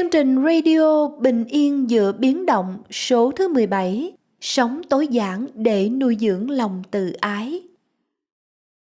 [0.00, 5.88] Chương trình radio Bình yên giữa biến động số thứ 17 Sống tối giản để
[5.88, 7.62] nuôi dưỡng lòng tự ái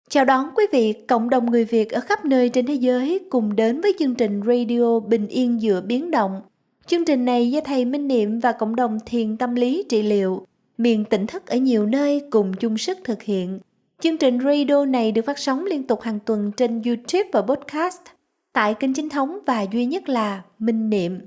[0.09, 3.57] Chào đón quý vị, cộng đồng người Việt ở khắp nơi trên thế giới cùng
[3.57, 6.41] đến với chương trình radio Bình yên giữa biến động.
[6.87, 10.47] Chương trình này do Thầy Minh Niệm và cộng đồng thiền tâm lý trị liệu,
[10.79, 13.61] miền tỉnh thức ở nhiều nơi cùng chung sức thực hiện.
[14.01, 18.01] Chương trình radio này được phát sóng liên tục hàng tuần trên YouTube và podcast
[18.59, 21.21] tại kênh chính thống và duy nhất là Minh Niệm.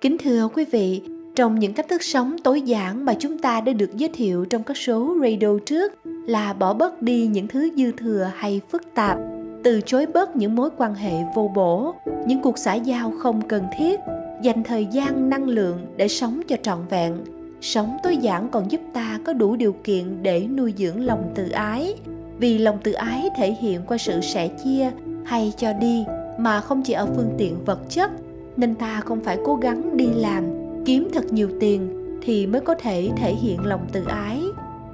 [0.00, 1.02] Kính thưa quý vị,
[1.34, 4.62] trong những cách thức sống tối giản mà chúng ta đã được giới thiệu trong
[4.62, 9.18] các số radio trước là bỏ bớt đi những thứ dư thừa hay phức tạp,
[9.64, 11.94] từ chối bớt những mối quan hệ vô bổ,
[12.26, 14.00] những cuộc xã giao không cần thiết,
[14.42, 17.16] dành thời gian năng lượng để sống cho trọn vẹn.
[17.60, 21.50] Sống tối giản còn giúp ta có đủ điều kiện để nuôi dưỡng lòng tự
[21.50, 21.94] ái,
[22.38, 24.90] vì lòng tự ái thể hiện qua sự sẻ chia
[25.24, 26.04] hay cho đi
[26.38, 28.10] mà không chỉ ở phương tiện vật chất,
[28.56, 30.44] nên ta không phải cố gắng đi làm,
[30.84, 31.88] kiếm thật nhiều tiền
[32.22, 34.42] thì mới có thể thể hiện lòng tự ái.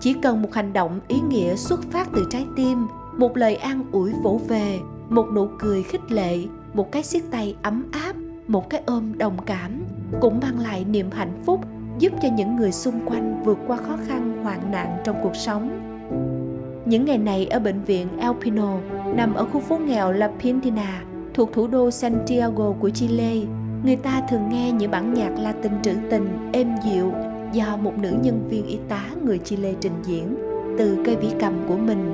[0.00, 3.84] Chỉ cần một hành động ý nghĩa xuất phát từ trái tim, một lời an
[3.92, 4.78] ủi vỗ về,
[5.09, 6.39] một nụ cười khích lệ,
[6.75, 8.16] một cái siết tay ấm áp,
[8.47, 9.84] một cái ôm đồng cảm
[10.20, 11.61] cũng mang lại niềm hạnh phúc,
[11.98, 15.88] giúp cho những người xung quanh vượt qua khó khăn, hoạn nạn trong cuộc sống
[16.89, 18.78] những ngày này ở bệnh viện El Pino
[19.14, 21.03] nằm ở khu phố nghèo La Pintina
[21.34, 23.36] thuộc thủ đô Santiago của Chile,
[23.84, 27.12] người ta thường nghe những bản nhạc Latin trữ tình êm dịu
[27.53, 30.36] do một nữ nhân viên y tá người Chile trình diễn
[30.78, 32.12] từ cây vĩ cầm của mình.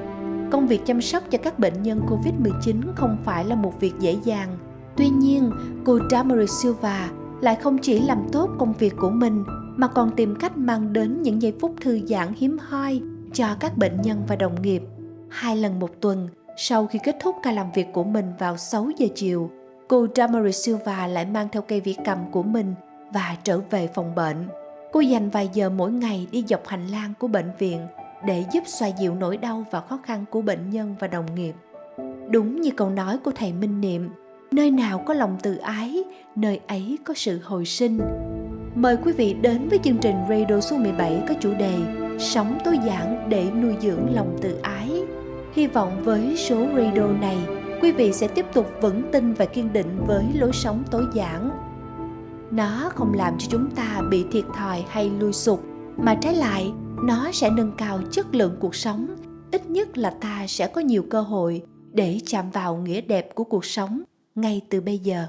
[0.51, 4.17] Công việc chăm sóc cho các bệnh nhân COVID-19 không phải là một việc dễ
[4.25, 4.49] dàng.
[4.97, 5.51] Tuy nhiên,
[5.85, 9.45] cô Damaris Silva lại không chỉ làm tốt công việc của mình
[9.77, 13.01] mà còn tìm cách mang đến những giây phút thư giãn hiếm hoi
[13.35, 14.83] cho các bệnh nhân và đồng nghiệp.
[15.31, 18.91] Hai lần một tuần, sau khi kết thúc ca làm việc của mình vào 6
[18.97, 19.51] giờ chiều,
[19.89, 22.75] cô Damari Silva lại mang theo cây vĩ cầm của mình
[23.13, 24.49] và trở về phòng bệnh.
[24.93, 27.87] Cô dành vài giờ mỗi ngày đi dọc hành lang của bệnh viện
[28.27, 31.55] để giúp xoa dịu nỗi đau và khó khăn của bệnh nhân và đồng nghiệp.
[32.31, 34.11] Đúng như câu nói của thầy Minh Niệm,
[34.53, 36.05] nơi nào có lòng từ ái,
[36.37, 38.01] nơi ấy có sự hồi sinh.
[38.75, 42.79] Mời quý vị đến với chương trình Radio số 17 có chủ đề Sống tối
[42.87, 45.03] giản để nuôi dưỡng lòng tự ái.
[45.53, 47.39] Hy vọng với số radio này,
[47.83, 51.51] quý vị sẽ tiếp tục vững tin và kiên định với lối sống tối giản.
[52.51, 55.61] Nó không làm cho chúng ta bị thiệt thòi hay lui sụp,
[55.97, 59.07] mà trái lại, nó sẽ nâng cao chất lượng cuộc sống.
[59.53, 63.45] Ít nhất là ta sẽ có nhiều cơ hội để chạm vào nghĩa đẹp của
[63.45, 64.03] cuộc sống
[64.35, 65.27] ngay từ bây giờ.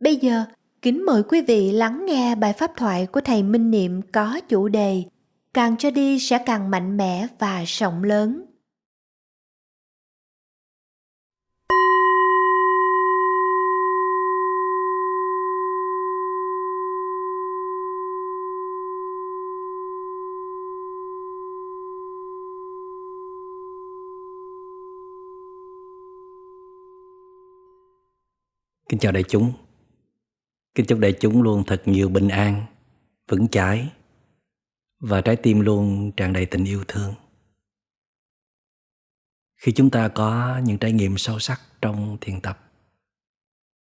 [0.00, 0.44] Bây giờ,
[0.82, 4.68] kính mời quý vị lắng nghe bài pháp thoại của thầy Minh Niệm có chủ
[4.68, 5.04] đề
[5.54, 8.44] càng cho đi sẽ càng mạnh mẽ và rộng lớn
[28.88, 29.52] Kính chào đại chúng.
[30.74, 32.66] Kính chúc đại chúng luôn thật nhiều bình an,
[33.28, 33.88] vững chãi
[35.00, 37.14] và trái tim luôn tràn đầy tình yêu thương.
[39.56, 42.72] Khi chúng ta có những trải nghiệm sâu sắc trong thiền tập,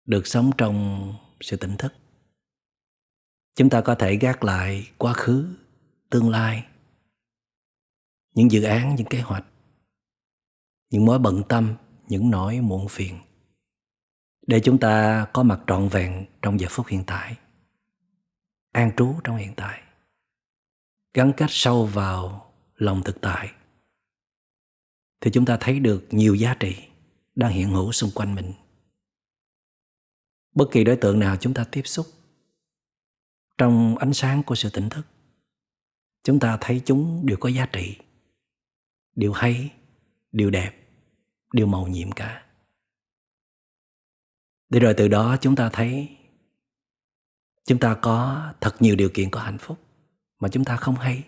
[0.07, 1.93] được sống trong sự tỉnh thức,
[3.55, 5.57] chúng ta có thể gác lại quá khứ,
[6.11, 6.67] tương lai,
[8.35, 9.45] những dự án, những kế hoạch,
[10.91, 11.75] những mối bận tâm,
[12.09, 13.19] những nỗi muộn phiền
[14.47, 17.37] để chúng ta có mặt trọn vẹn trong giờ phút hiện tại,
[18.73, 19.83] an trú trong hiện tại
[21.17, 23.53] gắn kết sâu vào lòng thực tại,
[25.21, 26.77] thì chúng ta thấy được nhiều giá trị
[27.35, 28.53] đang hiện hữu xung quanh mình.
[30.55, 32.07] Bất kỳ đối tượng nào chúng ta tiếp xúc
[33.59, 35.07] trong ánh sáng của sự tỉnh thức,
[36.25, 37.97] chúng ta thấy chúng đều có giá trị,
[39.15, 39.73] điều hay,
[40.33, 40.73] điều đẹp,
[41.53, 42.47] điều màu nhiệm cả.
[44.69, 46.17] Để rồi từ đó chúng ta thấy
[47.65, 49.86] chúng ta có thật nhiều điều kiện có hạnh phúc
[50.39, 51.25] mà chúng ta không hay.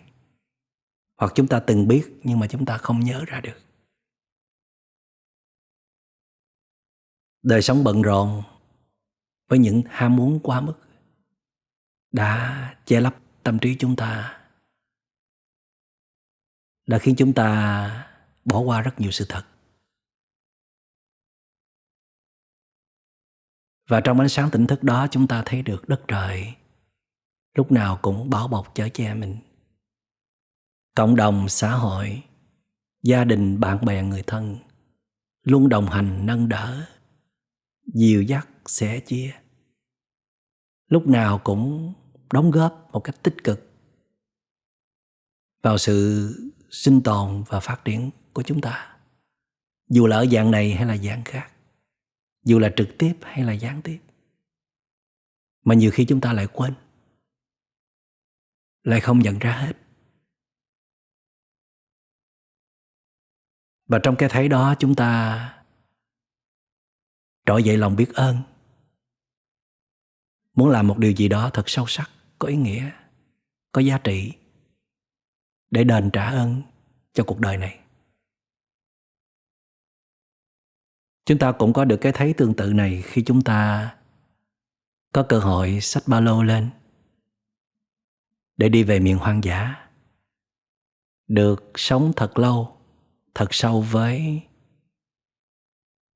[1.17, 3.59] Hoặc chúng ta từng biết nhưng mà chúng ta không nhớ ra được.
[7.41, 8.43] Đời sống bận rộn
[9.47, 10.79] với những ham muốn quá mức
[12.11, 14.41] đã che lấp tâm trí chúng ta,
[16.85, 18.11] đã khiến chúng ta
[18.45, 19.45] bỏ qua rất nhiều sự thật.
[23.87, 26.55] Và trong ánh sáng tỉnh thức đó chúng ta thấy được đất trời
[27.59, 29.37] lúc nào cũng bảo bọc chở che mình.
[30.95, 32.23] Cộng đồng, xã hội,
[33.03, 34.57] gia đình, bạn bè, người thân
[35.43, 36.85] luôn đồng hành, nâng đỡ,
[37.93, 39.31] dìu dắt, sẻ chia.
[40.87, 41.93] Lúc nào cũng
[42.33, 43.71] đóng góp một cách tích cực
[45.61, 46.29] vào sự
[46.69, 48.97] sinh tồn và phát triển của chúng ta.
[49.89, 51.51] Dù là ở dạng này hay là dạng khác,
[52.45, 53.99] dù là trực tiếp hay là gián tiếp,
[55.63, 56.73] mà nhiều khi chúng ta lại quên
[58.83, 59.73] lại không nhận ra hết.
[63.87, 65.63] Và trong cái thấy đó, chúng ta
[67.45, 68.37] trỗi dậy lòng biết ơn.
[70.55, 72.09] Muốn làm một điều gì đó thật sâu sắc,
[72.39, 72.91] có ý nghĩa,
[73.71, 74.33] có giá trị,
[75.71, 76.61] để đền trả ơn
[77.13, 77.79] cho cuộc đời này.
[81.25, 83.89] Chúng ta cũng có được cái thấy tương tự này khi chúng ta
[85.13, 86.69] có cơ hội xách ba lô lên
[88.59, 89.87] để đi về miền hoang dã.
[91.27, 92.77] Được sống thật lâu,
[93.35, 94.41] thật sâu với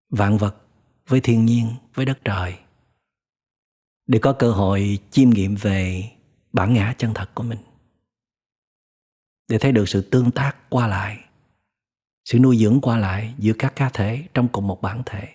[0.10, 0.56] vạn vật,
[1.08, 2.60] với thiên nhiên, với đất trời.
[4.08, 6.12] Để có cơ hội chiêm nghiệm về
[6.54, 7.60] bản ngã chân thật của mình.
[9.48, 11.26] Để thấy được sự tương tác qua lại,
[12.26, 15.28] sự nuôi dưỡng qua lại giữa các cá thể trong cùng một bản thể.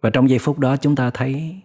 [0.00, 1.60] Và trong giây phút đó chúng ta thấy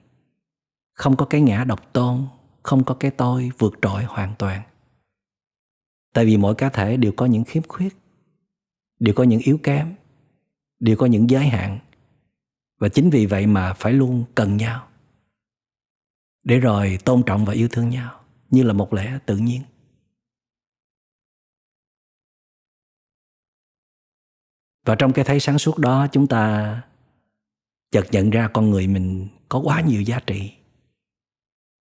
[0.94, 2.28] không có cái ngã độc tôn
[2.64, 4.62] không có cái tôi vượt trội hoàn toàn.
[6.14, 7.98] Tại vì mỗi cá thể đều có những khiếm khuyết,
[9.00, 9.96] đều có những yếu kém,
[10.80, 11.80] đều có những giới hạn.
[12.80, 14.88] Và chính vì vậy mà phải luôn cần nhau
[16.44, 19.62] để rồi tôn trọng và yêu thương nhau như là một lẽ tự nhiên.
[24.86, 26.82] Và trong cái thấy sáng suốt đó, chúng ta
[27.92, 30.54] chợt nhận ra con người mình có quá nhiều giá trị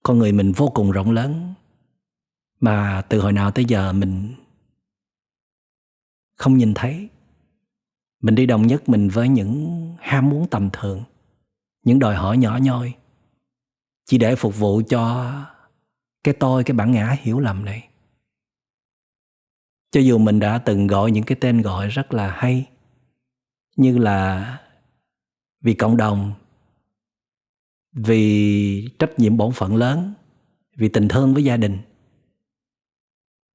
[0.03, 1.53] con người mình vô cùng rộng lớn.
[2.59, 4.36] Mà từ hồi nào tới giờ mình
[6.36, 7.09] không nhìn thấy.
[8.21, 11.03] Mình đi đồng nhất mình với những ham muốn tầm thường,
[11.83, 12.94] những đòi hỏi nhỏ nhoi,
[14.06, 15.33] chỉ để phục vụ cho
[16.24, 17.88] cái tôi, cái bản ngã hiểu lầm này.
[19.92, 22.69] Cho dù mình đã từng gọi những cái tên gọi rất là hay,
[23.75, 24.57] như là
[25.62, 26.33] vì cộng đồng
[27.94, 30.14] vì trách nhiệm bổn phận lớn,
[30.78, 31.78] vì tình thương với gia đình,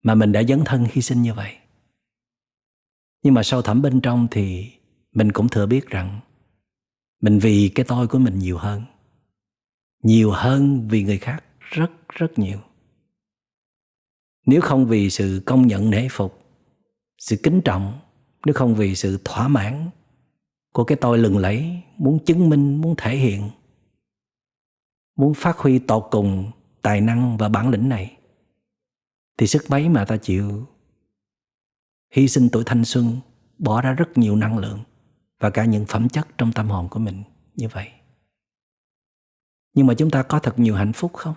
[0.02, 1.56] mà mình đã dấn thân hy sinh như vậy.
[3.22, 4.72] Nhưng mà sâu thẳm bên trong thì
[5.12, 6.20] mình cũng thừa biết rằng
[7.22, 8.82] mình vì cái tôi của mình nhiều hơn
[10.06, 12.58] nhiều hơn vì người khác rất rất nhiều.
[14.46, 16.42] Nếu không vì sự công nhận nể phục,
[17.18, 17.98] sự kính trọng,
[18.46, 19.90] nếu không vì sự thỏa mãn
[20.72, 23.50] của cái tôi lừng lẫy muốn chứng minh, muốn thể hiện
[25.16, 26.50] muốn phát huy tột cùng
[26.82, 28.16] tài năng và bản lĩnh này,
[29.38, 30.66] thì sức mấy mà ta chịu?
[32.10, 33.20] Hy sinh tuổi thanh xuân,
[33.58, 34.80] bỏ ra rất nhiều năng lượng
[35.40, 37.22] và cả những phẩm chất trong tâm hồn của mình
[37.54, 37.90] như vậy.
[39.74, 41.34] Nhưng mà chúng ta có thật nhiều hạnh phúc không?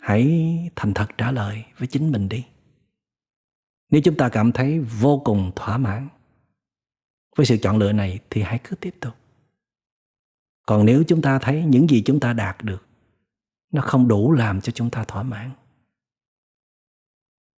[0.00, 2.44] Hãy thành thật trả lời với chính mình đi.
[3.90, 6.08] Nếu chúng ta cảm thấy vô cùng thỏa mãn
[7.36, 9.14] với sự chọn lựa này thì hãy cứ tiếp tục
[10.70, 12.86] còn nếu chúng ta thấy những gì chúng ta đạt được,
[13.72, 15.50] nó không đủ làm cho chúng ta thỏa mãn.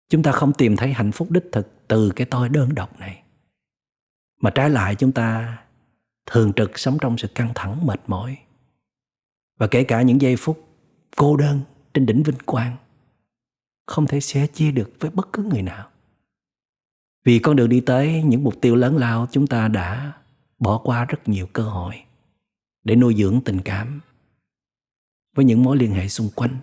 [0.08, 3.22] Chúng ta không tìm thấy hạnh phúc đích thực từ cái tôi đơn độc này.
[4.40, 5.58] Mà trái lại chúng ta
[6.26, 8.38] thường trực sống trong sự căng thẳng, mệt mỏi.
[9.58, 10.68] Và kể cả những giây phút
[11.16, 11.60] cô đơn
[11.94, 12.76] trên đỉnh vinh quang,
[13.86, 15.88] không thể sẻ chia được với bất cứ người nào.
[17.24, 20.12] Vì con đường đi tới những mục tiêu lớn lao, chúng ta đã
[20.58, 22.02] bỏ qua rất nhiều cơ hội
[22.84, 24.00] để nuôi dưỡng tình cảm
[25.34, 26.56] với những mối liên hệ xung quanh.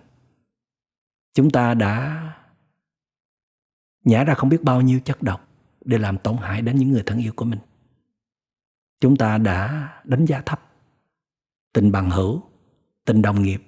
[1.34, 2.22] Chúng ta đã
[4.04, 5.48] nhả ra không biết bao nhiêu chất độc
[5.84, 7.58] để làm tổn hại đến những người thân yêu của mình.
[9.00, 10.70] Chúng ta đã đánh giá thấp
[11.72, 12.42] tình bằng hữu,
[13.04, 13.62] tình đồng nghiệp.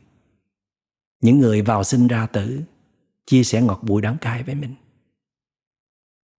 [1.21, 2.62] Những người vào sinh ra tử
[3.26, 4.75] chia sẻ ngọt bụi đắng cay với mình.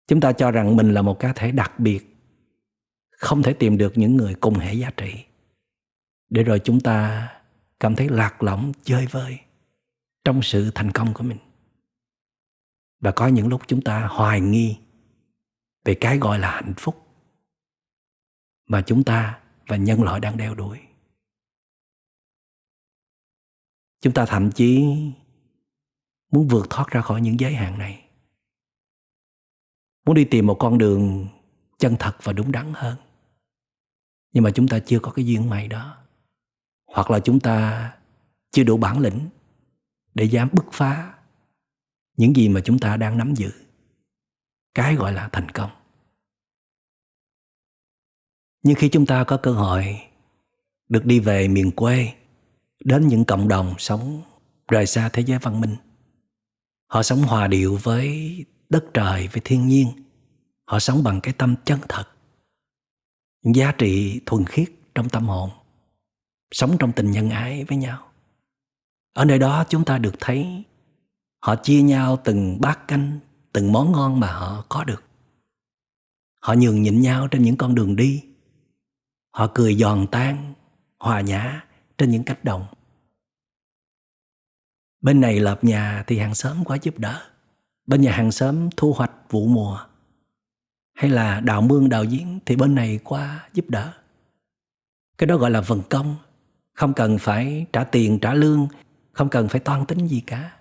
[0.07, 2.15] Chúng ta cho rằng mình là một cá thể đặc biệt,
[3.11, 5.23] không thể tìm được những người cùng hệ giá trị
[6.33, 7.29] để rồi chúng ta
[7.79, 9.39] cảm thấy lạc lõng, chơi vơi
[10.23, 11.37] trong sự thành công của mình.
[12.99, 14.77] Và có những lúc chúng ta hoài nghi
[15.85, 17.07] về cái gọi là hạnh phúc
[18.67, 20.79] mà chúng ta và nhân loại đang đeo đuổi.
[24.01, 24.85] Chúng ta thậm chí
[26.31, 28.05] muốn vượt thoát ra khỏi những giới hạn này.
[30.05, 31.27] Muốn đi tìm một con đường
[31.77, 32.97] chân thật và đúng đắn hơn.
[34.31, 36.02] Nhưng mà chúng ta chưa có cái duyên may đó
[36.93, 37.91] hoặc là chúng ta
[38.51, 39.29] chưa đủ bản lĩnh
[40.13, 41.13] để dám bứt phá
[42.17, 43.51] những gì mà chúng ta đang nắm giữ.
[44.75, 45.71] Cái gọi là thành công.
[48.63, 50.01] Nhưng khi chúng ta có cơ hội
[50.89, 52.13] được đi về miền quê,
[52.79, 54.21] đến những cộng đồng sống
[54.67, 55.75] rời xa thế giới văn minh,
[56.87, 58.35] họ sống hòa điệu với
[58.69, 59.87] đất trời, với thiên nhiên,
[60.65, 62.05] họ sống bằng cái tâm chân thật,
[63.41, 65.49] những giá trị thuần khiết trong tâm hồn
[66.53, 68.09] sống trong tình nhân ái với nhau.
[69.13, 70.63] Ở nơi đó chúng ta được thấy
[71.39, 73.19] họ chia nhau từng bát canh,
[73.53, 75.03] từng món ngon mà họ có được.
[76.41, 78.23] Họ nhường nhịn nhau trên những con đường đi.
[79.31, 80.53] Họ cười giòn tan,
[80.99, 81.65] hòa nhã
[81.97, 82.65] trên những cánh đồng.
[85.01, 87.21] Bên này lập nhà thì hàng xóm quá giúp đỡ.
[87.85, 89.79] Bên nhà hàng xóm thu hoạch vụ mùa.
[90.93, 93.93] Hay là đào mương đào giếng thì bên này qua giúp đỡ.
[95.17, 96.15] Cái đó gọi là vần công
[96.73, 98.67] không cần phải trả tiền, trả lương,
[99.11, 100.57] không cần phải toan tính gì cả.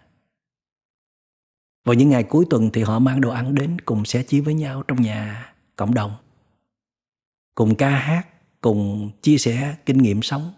[1.84, 4.54] Vào những ngày cuối tuần thì họ mang đồ ăn đến cùng sẻ chia với
[4.54, 6.12] nhau trong nhà cộng đồng.
[7.54, 8.26] Cùng ca hát,
[8.60, 10.52] cùng chia sẻ kinh nghiệm sống.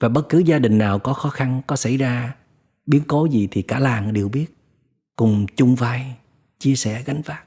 [0.00, 2.36] Và bất cứ gia đình nào có khó khăn, có xảy ra
[2.86, 4.46] biến cố gì thì cả làng đều biết.
[5.16, 6.16] Cùng chung vai,
[6.58, 7.44] chia sẻ gánh vác.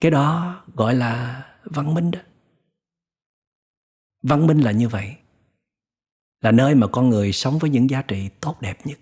[0.00, 2.20] Cái đó gọi là văn minh đó
[4.22, 5.16] văn minh là như vậy.
[6.40, 8.98] Là nơi mà con người sống với những giá trị tốt đẹp nhất.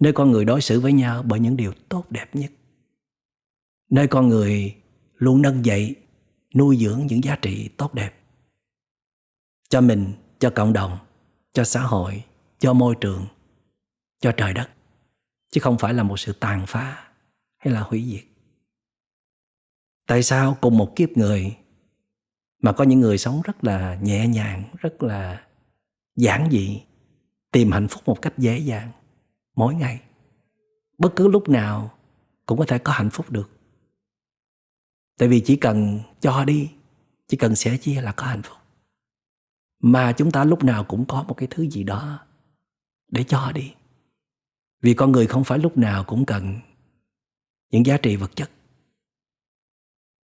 [0.00, 2.52] Nơi con người đối xử với nhau bởi những điều tốt đẹp nhất.
[3.90, 4.76] Nơi con người
[5.14, 5.96] luôn nâng dậy,
[6.54, 8.14] nuôi dưỡng những giá trị tốt đẹp.
[9.68, 10.98] Cho mình, cho cộng đồng,
[11.52, 12.24] cho xã hội,
[12.58, 13.26] cho môi trường,
[14.20, 14.70] cho trời đất.
[15.50, 17.12] Chứ không phải là một sự tàn phá
[17.58, 18.24] hay là hủy diệt.
[20.06, 21.56] Tại sao cùng một kiếp người
[22.60, 25.46] mà có những người sống rất là nhẹ nhàng, rất là
[26.16, 26.82] giản dị,
[27.52, 28.92] tìm hạnh phúc một cách dễ dàng
[29.56, 30.00] mỗi ngày.
[30.98, 31.90] Bất cứ lúc nào
[32.46, 33.50] cũng có thể có hạnh phúc được.
[35.18, 36.70] Tại vì chỉ cần cho đi,
[37.28, 38.56] chỉ cần sẻ chia là có hạnh phúc.
[39.82, 42.18] Mà chúng ta lúc nào cũng có một cái thứ gì đó
[43.08, 43.74] để cho đi.
[44.82, 46.60] Vì con người không phải lúc nào cũng cần
[47.70, 48.50] những giá trị vật chất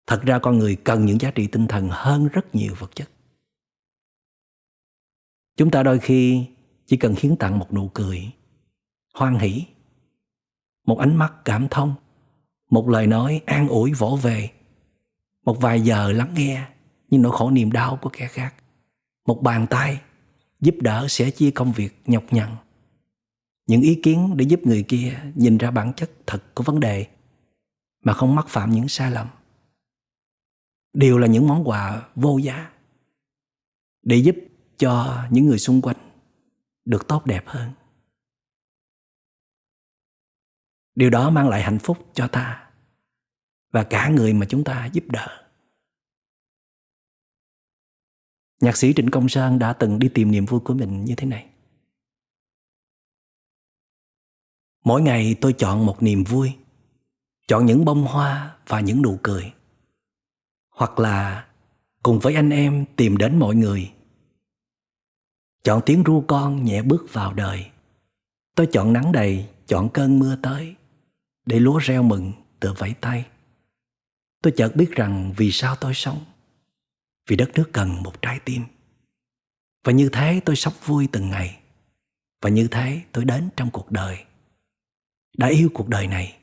[0.06, 3.10] thật ra con người cần những giá trị tinh thần hơn rất nhiều vật chất.
[5.56, 6.46] Chúng ta đôi khi
[6.86, 8.32] chỉ cần hiến tặng một nụ cười,
[9.14, 9.64] hoan hỷ,
[10.86, 11.94] một ánh mắt cảm thông,
[12.70, 14.50] một lời nói an ủi vỗ về,
[15.44, 16.68] một vài giờ lắng nghe
[17.10, 18.54] những nỗi khổ niềm đau của kẻ khác,
[19.26, 20.00] một bàn tay
[20.60, 22.56] giúp đỡ sẻ chia công việc nhọc nhằn.
[23.66, 27.06] Những ý kiến để giúp người kia nhìn ra bản chất thật của vấn đề
[28.04, 29.26] mà không mắc phạm những sai lầm
[30.94, 32.72] đều là những món quà vô giá
[34.02, 34.36] để giúp
[34.76, 35.96] cho những người xung quanh
[36.84, 37.72] được tốt đẹp hơn.
[40.94, 42.70] Điều đó mang lại hạnh phúc cho ta
[43.70, 45.44] và cả người mà chúng ta giúp đỡ.
[48.60, 51.26] Nhạc sĩ trịnh công sơn đã từng đi tìm niềm vui của mình như thế
[51.26, 51.50] này.
[54.84, 56.52] Mỗi ngày tôi chọn một niềm vui,
[57.48, 59.52] chọn những bông hoa và những nụ cười
[60.74, 61.46] hoặc là
[62.02, 63.92] cùng với anh em tìm đến mọi người.
[65.62, 67.70] Chọn tiếng ru con nhẹ bước vào đời.
[68.54, 70.74] Tôi chọn nắng đầy, chọn cơn mưa tới,
[71.46, 73.26] để lúa reo mừng tựa vẫy tay.
[74.42, 76.24] Tôi chợt biết rằng vì sao tôi sống,
[77.28, 78.62] vì đất nước cần một trái tim.
[79.84, 81.60] Và như thế tôi sống vui từng ngày,
[82.40, 84.24] và như thế tôi đến trong cuộc đời.
[85.36, 86.38] Đã yêu cuộc đời này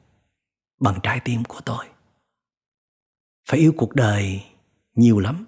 [0.79, 1.85] bằng trái tim của tôi
[3.51, 4.43] phải yêu cuộc đời
[4.95, 5.45] nhiều lắm.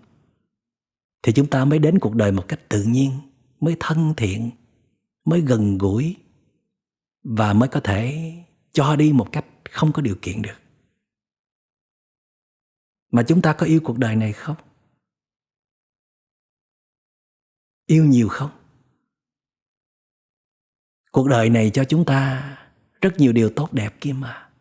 [1.22, 3.12] Thì chúng ta mới đến cuộc đời một cách tự nhiên,
[3.60, 4.52] mới thân thiện,
[5.26, 6.16] mới gần gũi
[7.24, 8.34] và mới có thể
[8.72, 10.58] cho đi một cách không có điều kiện được.
[13.12, 14.58] Mà chúng ta có yêu cuộc đời này không?
[17.86, 18.52] Yêu nhiều không?
[21.12, 22.50] Cuộc đời này cho chúng ta
[23.02, 24.53] rất nhiều điều tốt đẹp kia mà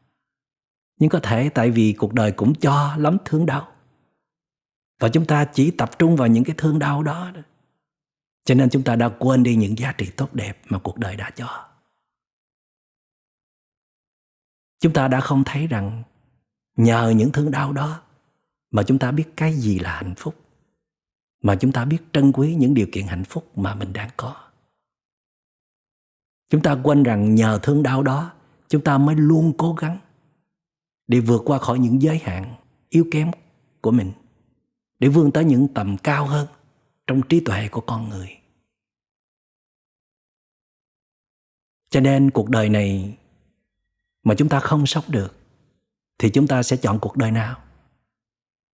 [0.98, 3.68] nhưng có thể tại vì cuộc đời cũng cho lắm thương đau.
[5.00, 7.32] Và chúng ta chỉ tập trung vào những cái thương đau đó.
[8.44, 11.16] Cho nên chúng ta đã quên đi những giá trị tốt đẹp mà cuộc đời
[11.16, 11.68] đã cho.
[14.80, 16.02] Chúng ta đã không thấy rằng
[16.76, 18.02] nhờ những thương đau đó
[18.70, 20.34] mà chúng ta biết cái gì là hạnh phúc,
[21.42, 24.34] mà chúng ta biết trân quý những điều kiện hạnh phúc mà mình đang có.
[26.48, 28.32] Chúng ta quên rằng nhờ thương đau đó,
[28.68, 29.98] chúng ta mới luôn cố gắng
[31.12, 32.54] để vượt qua khỏi những giới hạn
[32.88, 33.30] yếu kém
[33.80, 34.12] của mình,
[34.98, 36.46] để vươn tới những tầm cao hơn
[37.06, 38.28] trong trí tuệ của con người.
[41.90, 43.18] Cho nên cuộc đời này
[44.22, 45.36] mà chúng ta không sống được
[46.18, 47.62] thì chúng ta sẽ chọn cuộc đời nào?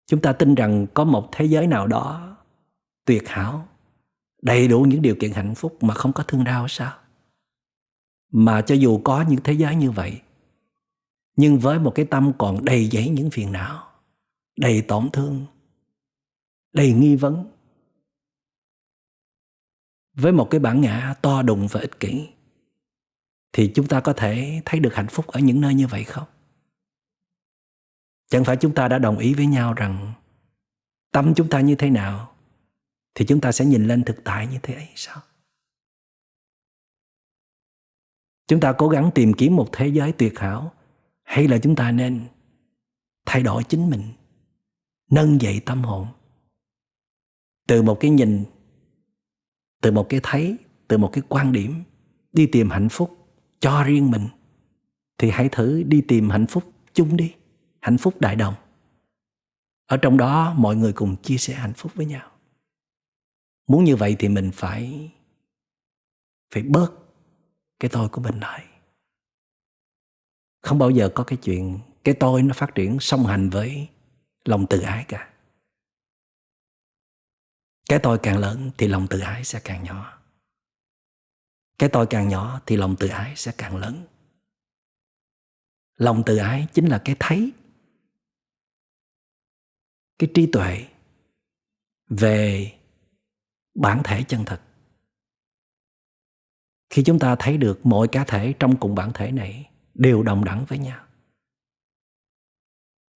[0.06, 2.36] Chúng ta tin rằng có một thế giới nào đó
[3.04, 3.68] tuyệt hảo,
[4.42, 6.98] đầy đủ những điều kiện hạnh phúc mà không có thương đau sao?
[8.32, 10.20] Mà cho dù có những thế giới như vậy
[11.36, 13.90] nhưng với một cái tâm còn đầy dẫy những phiền não,
[14.56, 15.46] đầy tổn thương,
[16.72, 17.50] đầy nghi vấn,
[20.14, 22.28] với một cái bản ngã to đùng và ích kỷ,
[23.52, 26.26] thì chúng ta có thể thấy được hạnh phúc ở những nơi như vậy không?
[28.28, 30.12] Chẳng phải chúng ta đã đồng ý với nhau rằng
[31.12, 32.34] tâm chúng ta như thế nào,
[33.14, 35.22] thì chúng ta sẽ nhìn lên thực tại như thế ấy sao?
[38.46, 40.72] Chúng ta cố gắng tìm kiếm một thế giới tuyệt hảo
[41.26, 42.26] hay là chúng ta nên
[43.26, 44.02] thay đổi chính mình,
[45.10, 46.06] nâng dậy tâm hồn
[47.66, 48.44] từ một cái nhìn,
[49.82, 50.56] từ một cái thấy,
[50.88, 51.82] từ một cái quan điểm,
[52.32, 53.28] đi tìm hạnh phúc
[53.60, 54.28] cho riêng mình.
[55.18, 57.34] Thì hãy thử đi tìm hạnh phúc chung đi,
[57.80, 58.54] hạnh phúc đại đồng.
[59.86, 62.30] Ở trong đó, mọi người cùng chia sẻ hạnh phúc với nhau.
[63.68, 65.10] Muốn như vậy thì mình phải
[66.54, 66.92] phải bớt
[67.80, 68.64] cái tôi của mình lại
[70.60, 73.88] không bao giờ có cái chuyện cái tôi nó phát triển song hành với
[74.44, 75.32] lòng tự ái cả.
[77.88, 80.18] Cái tôi càng lớn thì lòng tự ái sẽ càng nhỏ.
[81.78, 84.06] Cái tôi càng nhỏ thì lòng tự ái sẽ càng lớn.
[85.96, 87.52] Lòng tự ái chính là cái thấy,
[90.18, 90.86] cái trí tuệ
[92.08, 92.72] về
[93.74, 94.60] bản thể chân thật.
[96.90, 100.44] Khi chúng ta thấy được mọi cá thể trong cùng bản thể này đều đồng
[100.44, 101.00] đẳng với nhau.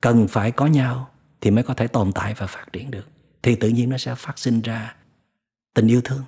[0.02, 1.10] Cần phải có nhau
[1.40, 3.08] thì mới có thể tồn tại và phát triển được,
[3.42, 4.97] thì tự nhiên nó sẽ phát sinh ra
[5.75, 6.25] tình yêu thương.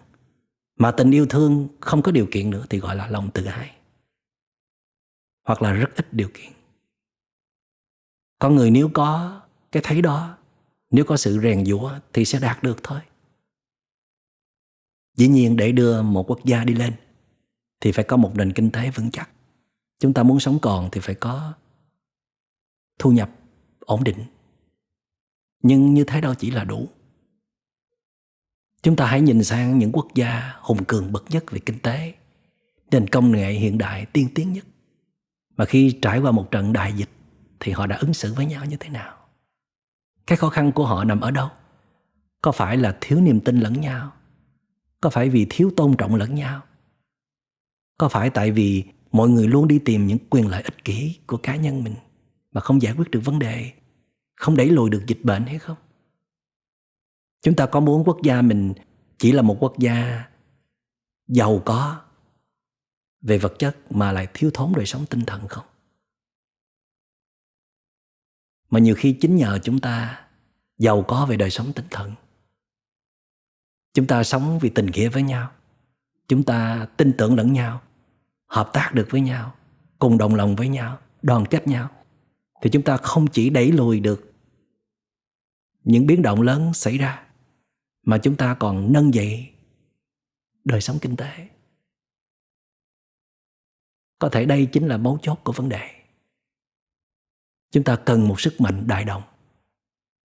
[0.79, 3.77] Mà tình yêu thương không có điều kiện nữa thì gọi là lòng tự ái
[5.45, 6.53] hoặc là rất ít điều kiện.
[8.39, 9.41] Con người nếu có
[9.73, 10.39] cái thấy đó,
[10.91, 13.01] nếu có sự rèn giũa thì sẽ đạt được thôi.
[15.17, 16.95] Dĩ nhiên để đưa một quốc gia đi lên
[17.81, 19.31] thì phải có một nền kinh tế vững chắc
[20.03, 21.53] chúng ta muốn sống còn thì phải có
[22.99, 23.31] thu nhập
[23.81, 24.25] ổn định.
[25.63, 26.89] Nhưng như thế đâu chỉ là đủ.
[28.83, 32.15] Chúng ta hãy nhìn sang những quốc gia hùng cường bậc nhất về kinh tế.
[32.91, 34.65] Nền công nghệ hiện đại tiên tiến nhất.
[35.57, 37.11] Mà khi trải qua một trận đại dịch
[37.61, 39.17] thì họ đã ứng xử với nhau như thế nào?
[40.27, 41.49] Cái khó khăn của họ nằm ở đâu?
[42.43, 44.13] Có phải là thiếu niềm tin lẫn nhau?
[45.01, 46.63] Có phải vì thiếu tôn trọng lẫn nhau?
[47.99, 51.37] Có phải tại vì mọi người luôn đi tìm những quyền lợi ích kỷ của
[51.37, 51.95] cá nhân mình
[52.53, 53.73] mà không giải quyết được vấn đề,
[54.35, 55.77] không đẩy lùi được dịch bệnh hay không?
[57.43, 58.73] Chúng ta có muốn quốc gia mình
[59.19, 60.25] chỉ là một quốc gia
[61.29, 62.01] giàu có
[63.21, 65.67] về vật chất mà lại thiếu thốn đời sống tinh thần không?
[68.71, 70.27] Mà nhiều khi chính nhờ chúng ta
[70.79, 72.15] giàu có về đời sống tinh thần.
[73.95, 75.51] Chúng ta sống vì tình nghĩa với nhau.
[76.29, 77.83] Chúng ta tin tưởng lẫn nhau
[78.53, 79.55] hợp tác được với nhau,
[79.99, 81.91] cùng đồng lòng với nhau, đoàn kết nhau,
[82.63, 84.33] thì chúng ta không chỉ đẩy lùi được
[85.85, 87.27] những biến động lớn xảy ra,
[88.03, 89.53] mà chúng ta còn nâng dậy
[90.65, 91.49] đời sống kinh tế.
[94.19, 96.05] Có thể đây chính là mấu chốt của vấn đề.
[97.71, 99.23] Chúng ta cần một sức mạnh đại đồng,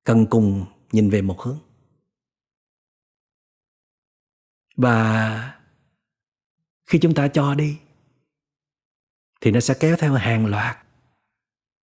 [0.03, 1.59] cần cùng nhìn về một hướng.
[4.75, 5.61] Và
[6.85, 7.77] khi chúng ta cho đi
[9.45, 10.77] thì nó sẽ kéo theo hàng loạt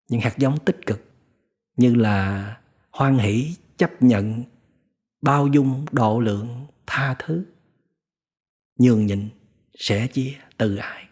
[0.08, 1.02] những hạt giống tích cực,
[1.76, 4.44] như là hoan hỷ, chấp nhận,
[5.20, 7.44] bao dung, độ lượng, tha thứ.
[8.78, 9.28] Nhường nhịn
[9.74, 11.08] sẻ chia từ ái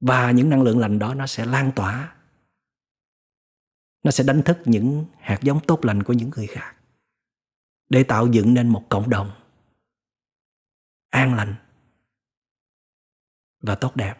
[0.00, 2.16] và những năng lượng lành đó nó sẽ lan tỏa.
[4.04, 6.76] Nó sẽ đánh thức những hạt giống tốt lành của những người khác,
[7.88, 9.30] để tạo dựng nên một cộng đồng
[11.10, 11.54] an lành
[13.60, 14.14] và tốt đẹp.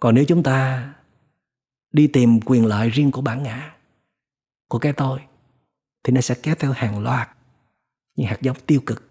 [0.00, 0.94] Còn nếu chúng ta
[1.92, 3.74] đi tìm quyền lợi riêng của bản ngã,
[4.68, 5.20] của cái tôi,
[6.04, 7.28] thì nó sẽ kéo theo hàng loạt
[8.16, 9.10] những hạt giống tiêu cực,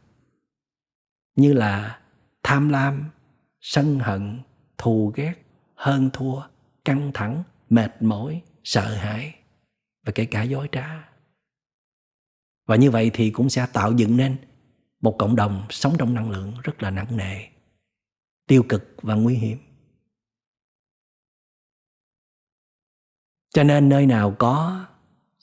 [1.35, 1.99] như là
[2.43, 3.09] tham lam,
[3.61, 4.39] sân hận,
[4.77, 5.33] thù ghét,
[5.75, 6.41] hơn thua,
[6.85, 9.35] căng thẳng, mệt mỏi, sợ hãi
[10.05, 11.09] và kể cả dối trá.
[12.65, 14.37] Và như vậy thì cũng sẽ tạo dựng nên
[15.01, 17.52] một cộng đồng sống trong năng lượng rất là nặng nề
[18.47, 19.57] tiêu cực và nguy hiểm.
[23.49, 24.85] Cho nên nơi nào có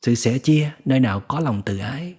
[0.02, 2.16] sự sẻ chia, nơi nào có lòng từ ái,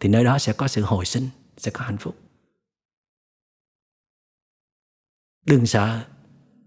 [0.00, 2.16] thì nơi đó sẽ có sự hồi sinh, sẽ có hạnh phúc.
[5.46, 6.08] Đừng sợ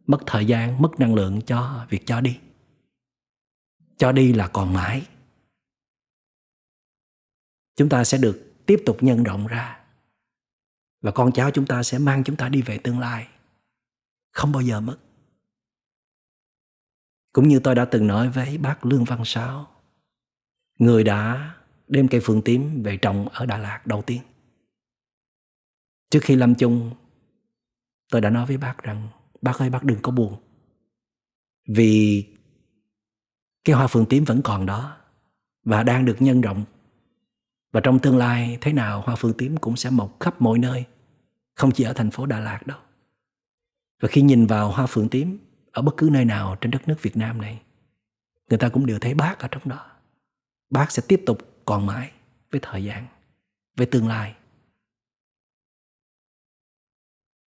[0.08, 2.40] mất thời gian, mất năng lượng cho việc cho đi.
[3.98, 5.08] Cho đi là còn mãi.
[7.76, 9.79] Chúng ta sẽ được tiếp tục nhân rộng ra
[11.02, 13.28] và con cháu chúng ta sẽ mang chúng ta đi về tương lai.
[14.32, 14.98] Không bao giờ mất.
[17.34, 19.68] Cũng như tôi đã từng nói với bác lương văn sáu,
[20.80, 21.52] người đã
[21.88, 24.22] đem cây phượng tím về trồng ở đà lạt đầu tiên.
[26.10, 26.96] Trước khi lâm chung,
[28.12, 29.08] tôi đã nói với bác rằng,
[29.42, 30.36] bác ơi, bác đừng có buồn.
[31.68, 32.26] Vì
[33.64, 34.98] cái hoa phượng tím vẫn còn đó
[35.64, 36.66] và đang được nhân rộng
[37.72, 40.86] và trong tương lai, thế nào hoa phượng tím cũng sẽ mọc khắp mọi nơi,
[41.56, 42.80] không chỉ ở thành phố Đà Lạt đâu.
[44.02, 45.40] Và khi nhìn vào hoa phượng tím
[45.72, 47.62] ở bất cứ nơi nào trên đất nước Việt Nam này,
[48.50, 49.92] người ta cũng đều thấy bác ở trong đó.
[50.70, 52.12] Bác sẽ tiếp tục còn mãi
[52.52, 53.08] với thời gian,
[53.78, 54.36] với tương lai.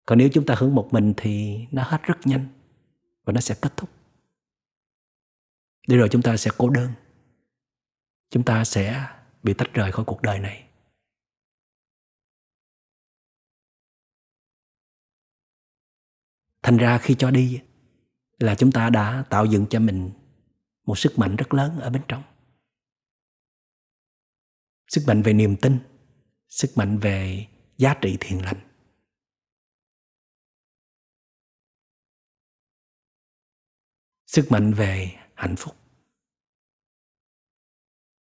[0.06, 2.48] Còn nếu chúng ta hướng một mình thì nó hết rất nhanh
[3.26, 3.90] và nó sẽ kết thúc.
[5.88, 6.92] Để rồi chúng ta sẽ cô đơn.
[8.30, 9.08] Chúng ta sẽ
[9.44, 10.70] bị tách rời khỏi cuộc đời này.
[16.64, 17.62] Thành ra khi cho đi
[18.40, 20.12] là chúng ta đã tạo dựng cho mình
[20.86, 22.24] một sức mạnh rất lớn ở bên trong.
[24.88, 25.80] Sức mạnh về niềm tin,
[26.48, 27.48] sức mạnh về
[27.78, 28.60] giá trị thiền lành.
[34.26, 35.76] Sức mạnh về hạnh phúc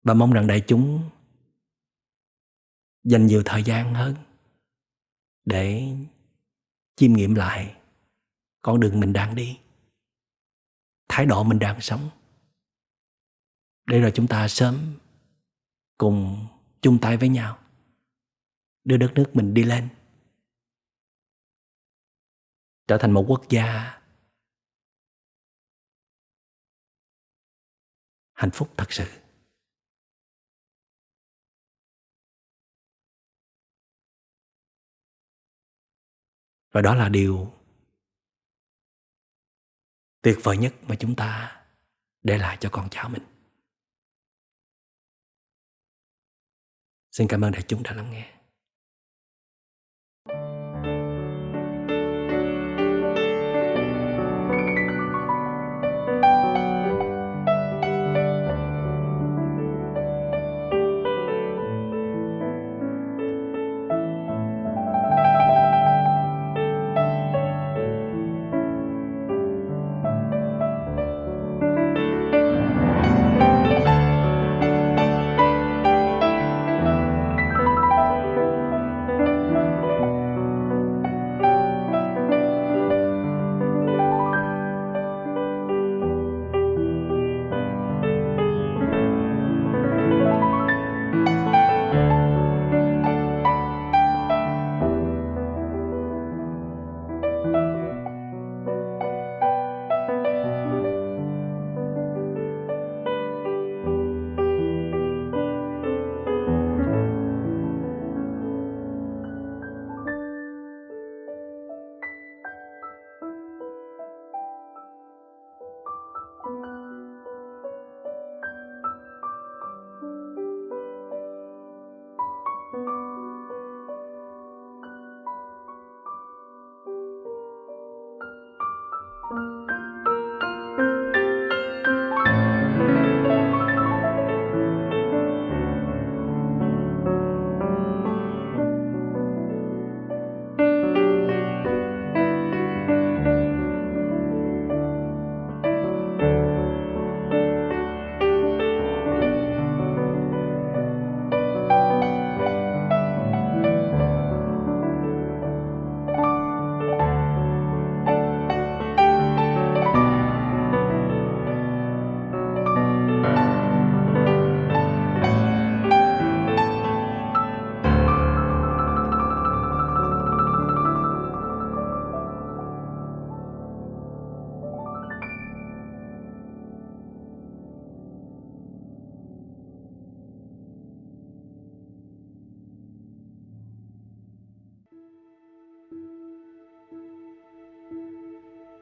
[0.03, 1.09] và mong rằng đại chúng
[3.03, 4.15] dành nhiều thời gian hơn
[5.45, 5.95] để
[6.95, 7.81] chiêm nghiệm lại
[8.61, 9.59] con đường mình đang đi,
[11.09, 12.09] thái độ mình đang sống.
[13.85, 14.95] Để rồi chúng ta sớm
[15.97, 16.47] cùng
[16.81, 17.59] chung tay với nhau,
[18.83, 19.89] đưa đất nước mình đi lên,
[22.87, 23.99] trở thành một quốc gia
[28.33, 29.22] hạnh phúc thật sự.
[36.73, 37.53] Và đó là điều
[40.21, 41.61] tuyệt vời nhất mà chúng ta
[42.23, 43.23] để lại cho con cháu mình.
[47.11, 48.32] Xin cảm ơn đại chúng đã lắng nghe.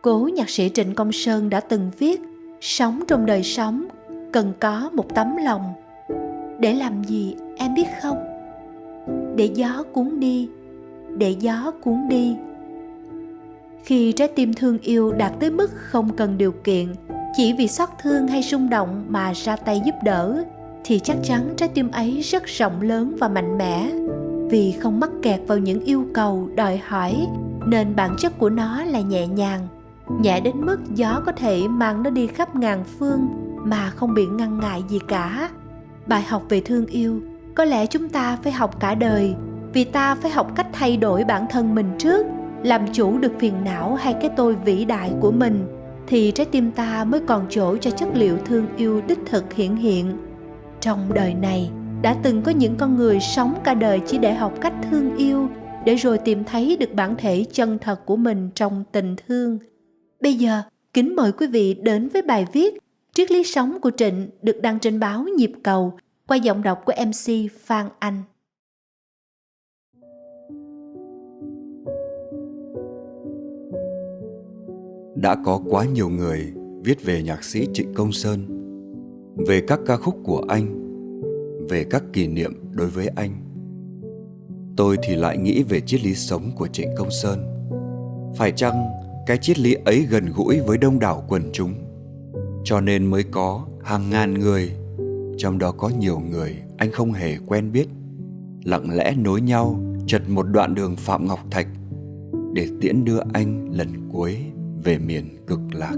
[0.02, 2.22] Cố nhạc sĩ Trịnh Công Sơn đã từng viết
[2.62, 3.86] Sống trong đời sống
[4.32, 5.74] cần có một tấm lòng.
[6.60, 8.18] Để làm gì em biết không?
[9.36, 10.50] Để gió cuốn đi,
[11.18, 12.36] để gió cuốn đi.
[13.84, 16.88] Khi trái tim thương yêu đạt tới mức không cần điều kiện
[17.36, 20.44] chỉ vì xót thương hay rung động mà ra tay giúp đỡ
[20.84, 23.92] thì chắc chắn trái tim ấy rất rộng lớn và mạnh mẽ.
[24.50, 27.28] Vì không mắc kẹt vào những yêu cầu đòi hỏi
[27.66, 29.68] nên bản chất của nó là nhẹ nhàng
[30.20, 33.28] nhẹ đến mức gió có thể mang nó đi khắp ngàn phương
[33.66, 35.50] mà không bị ngăn ngại gì cả.
[36.08, 37.22] Bài học về thương yêu,
[37.56, 39.36] có lẽ chúng ta phải học cả đời,
[39.74, 42.26] vì ta phải học cách thay đổi bản thân mình trước,
[42.64, 45.68] làm chủ được phiền não hay cái tôi vĩ đại của mình,
[46.08, 49.76] thì trái tim ta mới còn chỗ cho chất liệu thương yêu đích thực hiện
[49.76, 50.18] hiện.
[50.80, 51.72] Trong đời này,
[52.02, 55.50] đã từng có những con người sống cả đời chỉ để học cách thương yêu,
[55.86, 59.60] để rồi tìm thấy được bản thể chân thật của mình trong tình thương
[60.22, 60.62] bây giờ
[60.94, 62.78] kính mời quý vị đến với bài viết
[63.14, 66.94] triết lý sống của trịnh được đăng trên báo nhịp cầu qua giọng đọc của
[67.08, 68.24] mc phan anh
[75.22, 76.54] đã có quá nhiều người
[76.84, 78.46] viết về nhạc sĩ Trịnh Công Sơn,
[79.48, 80.92] về các ca khúc của anh,
[81.70, 83.32] về các kỷ niệm đối với anh.
[84.78, 87.40] Tôi thì lại nghĩ về triết lý sống của Trịnh Công Sơn.
[88.36, 91.74] Phải chăng cái triết lý ấy gần gũi với đông đảo quần chúng,
[92.64, 94.72] cho nên mới có hàng ngàn người,
[95.38, 97.88] trong đó có nhiều người anh không hề quen biết,
[98.64, 101.68] lặng lẽ nối nhau chật một đoạn đường Phạm Ngọc Thạch
[102.54, 104.38] để tiễn đưa anh lần cuối
[104.84, 105.96] về miền cực lạc.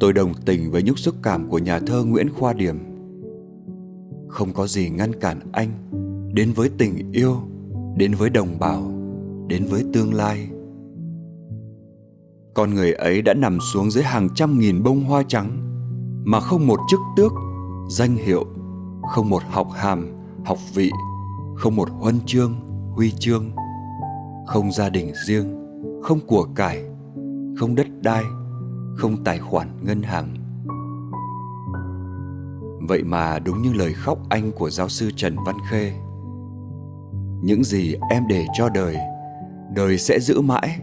[0.00, 2.78] Tôi đồng tình với nhúc xúc cảm của nhà thơ nguyễn khoa điểm.
[4.28, 5.70] Không có gì ngăn cản anh
[6.34, 7.36] đến với tình yêu
[7.96, 8.92] đến với đồng bào
[9.48, 10.49] đến với tương lai
[12.54, 15.50] con người ấy đã nằm xuống dưới hàng trăm nghìn bông hoa trắng,
[16.24, 17.32] mà không một chức tước,
[17.88, 18.46] danh hiệu,
[19.08, 20.08] không một học hàm,
[20.44, 20.90] học vị,
[21.56, 22.54] không một huân chương,
[22.94, 23.50] huy chương,
[24.46, 25.56] không gia đình riêng,
[26.02, 26.84] không của cải,
[27.58, 28.24] không đất đai,
[28.96, 30.36] không tài khoản ngân hàng.
[32.88, 35.92] Vậy mà đúng như lời khóc anh của giáo sư trần văn khê,
[37.42, 38.96] những gì em để cho đời
[39.74, 40.80] đời sẽ giữ mãi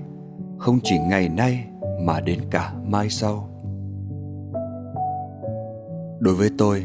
[0.58, 1.66] không chỉ ngày nay
[2.02, 3.50] mà đến cả mai sau.
[6.20, 6.84] Đối với tôi,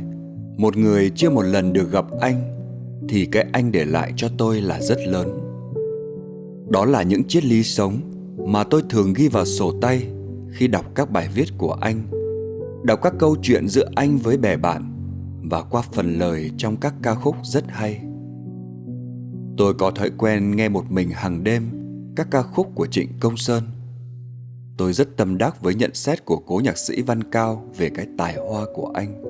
[0.56, 2.42] một người chưa một lần được gặp anh
[3.08, 5.38] thì cái anh để lại cho tôi là rất lớn.
[6.68, 8.00] Đó là những triết lý sống
[8.46, 10.06] mà tôi thường ghi vào sổ tay
[10.50, 12.02] khi đọc các bài viết của anh,
[12.84, 14.92] đọc các câu chuyện giữa anh với bè bạn
[15.42, 18.00] và qua phần lời trong các ca khúc rất hay.
[19.56, 21.81] Tôi có thói quen nghe một mình hàng đêm
[22.16, 23.62] các ca khúc của trịnh công sơn.
[24.76, 28.06] Tôi rất tâm đắc với nhận xét của cố nhạc sĩ văn cao về cái
[28.18, 29.22] tài hoa của anh.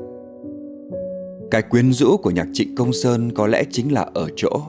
[1.51, 4.61] Cái quyến rũ của nhạc trịnh công sơn có lẽ chính là ở chỗ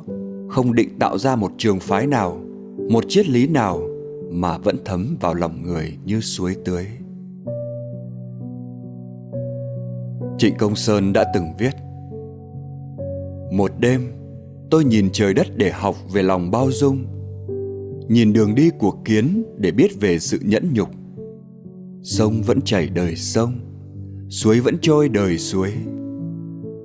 [0.50, 2.40] không định tạo ra một trường phái nào,
[2.90, 3.82] một triết lý nào
[4.32, 6.86] mà vẫn thấm vào lòng người như suối tưới.
[10.38, 11.74] Trịnh công sơn đã từng viết,
[13.52, 14.12] một đêm,
[14.70, 17.13] tôi nhìn trời đất để học về lòng bao dung
[18.08, 20.90] nhìn đường đi của kiến để biết về sự nhẫn nhục.
[22.04, 23.54] Sông vẫn chảy đời sông,
[24.30, 25.74] suối vẫn trôi đời suối.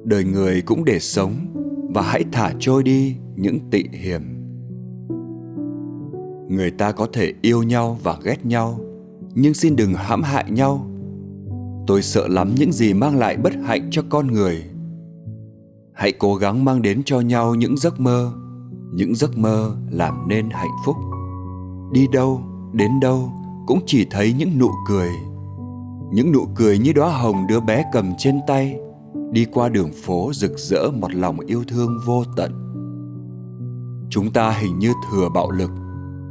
[0.05, 1.33] Đời người cũng để sống
[1.95, 4.23] và hãy thả trôi đi những tị hiểm.
[6.49, 8.81] Người ta có thể yêu nhau và ghét nhau,
[9.35, 10.91] nhưng xin đừng hãm hại nhau.
[11.87, 14.65] Tôi sợ lắm những gì mang lại bất hạnh cho con người.
[15.95, 18.33] Hãy cố gắng mang đến cho nhau những giấc mơ
[18.93, 20.97] những giấc mơ làm nên hạnh phúc.
[21.93, 22.41] Đi đâu,
[22.73, 23.33] đến đâu
[23.67, 25.11] cũng chỉ thấy những nụ cười.
[26.13, 28.79] Những nụ cười như đóa hồng đứa bé cầm trên tay,
[29.33, 32.53] đi qua đường phố rực rỡ một lòng yêu thương vô tận.
[34.11, 35.71] Chúng ta hình như thừa bạo lực,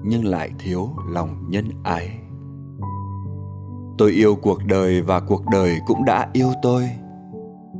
[0.03, 2.19] nhưng lại thiếu lòng nhân ái.
[3.97, 6.89] Tôi yêu cuộc đời và cuộc đời cũng đã yêu tôi.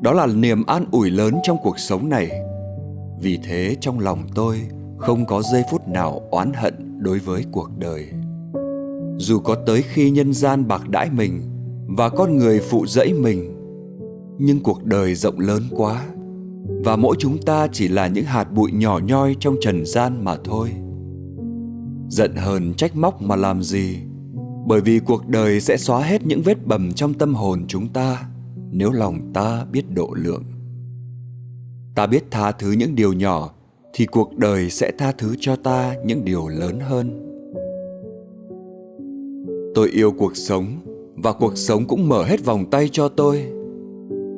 [0.02, 2.32] Đó là niềm an ủi lớn trong cuộc sống này
[3.22, 4.62] vì thế trong lòng tôi
[4.98, 8.08] không có giây phút nào oán hận đối với cuộc đời.
[9.18, 11.42] Dù có tới khi nhân gian bạc đãi mình
[11.88, 13.54] và con người phụ dẫy mình,
[14.40, 16.06] nhưng cuộc đời rộng lớn quá
[16.86, 20.36] và mỗi chúng ta chỉ là những hạt bụi nhỏ nhoi trong trần gian mà
[20.44, 20.72] thôi.
[22.10, 23.98] Giận hờn trách móc mà làm gì?
[24.68, 28.24] Bởi vì cuộc đời sẽ xóa hết những vết bầm trong tâm hồn chúng ta
[28.72, 30.44] nếu lòng ta biết độ lượng
[31.98, 33.50] ta biết tha thứ những điều nhỏ,
[33.94, 37.34] thì cuộc đời sẽ tha thứ cho ta những điều lớn hơn.
[39.76, 40.66] Tôi yêu cuộc sống,
[41.16, 43.46] và cuộc sống cũng mở hết vòng tay cho tôi.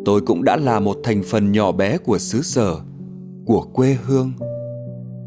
[0.06, 2.76] Tôi cũng đã là một thành phần nhỏ bé của xứ sở,
[3.46, 4.32] của quê hương.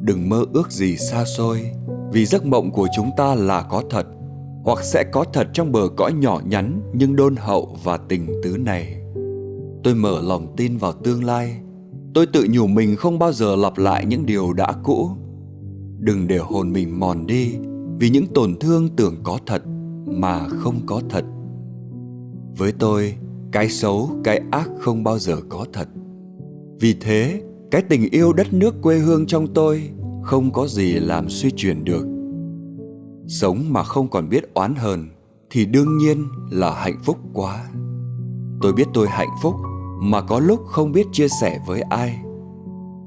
[0.00, 1.70] Đừng mơ ước gì xa xôi,
[2.12, 4.06] vì giấc mộng của chúng ta là có thật,
[4.64, 8.56] hoặc sẽ có thật trong bờ cõi nhỏ nhắn nhưng đôn hậu và tình tứ
[8.56, 8.96] này.
[9.84, 11.62] Tôi mở lòng tin vào tương lai
[12.14, 15.10] tôi tự nhủ mình không bao giờ lặp lại những điều đã cũ.
[15.98, 17.54] Đừng để hồn mình mòn đi
[17.98, 19.62] vì những tổn thương tưởng có thật
[20.06, 21.24] mà không có thật.
[22.58, 23.14] Với tôi,
[23.52, 25.88] cái xấu, cái ác không bao giờ có thật.
[26.80, 29.90] Vì thế, cái tình yêu đất nước quê hương trong tôi
[30.22, 32.06] không có gì làm suy chuyển được.
[33.26, 35.08] Sống mà không còn biết oán hờn
[35.50, 37.64] thì đương nhiên là hạnh phúc quá.
[38.62, 39.54] Tôi biết tôi hạnh phúc
[40.04, 42.18] mà có lúc không biết chia sẻ với ai.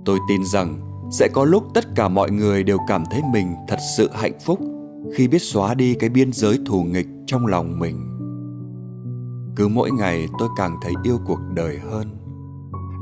[0.06, 0.80] Tôi tin rằng
[1.12, 4.60] sẽ có lúc tất cả mọi người đều cảm thấy mình thật sự hạnh phúc
[5.16, 7.96] khi biết xóa đi cái biên giới thù nghịch trong lòng mình.
[9.56, 12.08] Cứ mỗi ngày tôi càng thấy yêu cuộc đời hơn.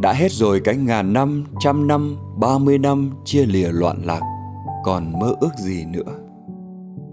[0.02, 4.22] Đã hết rồi cái ngàn năm, trăm năm, ba mươi năm chia lìa loạn lạc,
[4.84, 6.14] còn mơ ước gì nữa.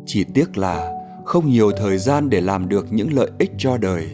[0.07, 0.93] Chỉ tiếc là
[1.25, 4.11] không nhiều thời gian để làm được những lợi ích cho đời.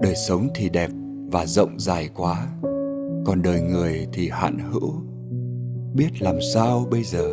[0.00, 0.90] Đời sống thì đẹp
[1.30, 2.48] và rộng dài quá.
[3.24, 4.92] Còn đời người thì hạn hữu.
[5.94, 7.30] Biết làm sao bây giờ?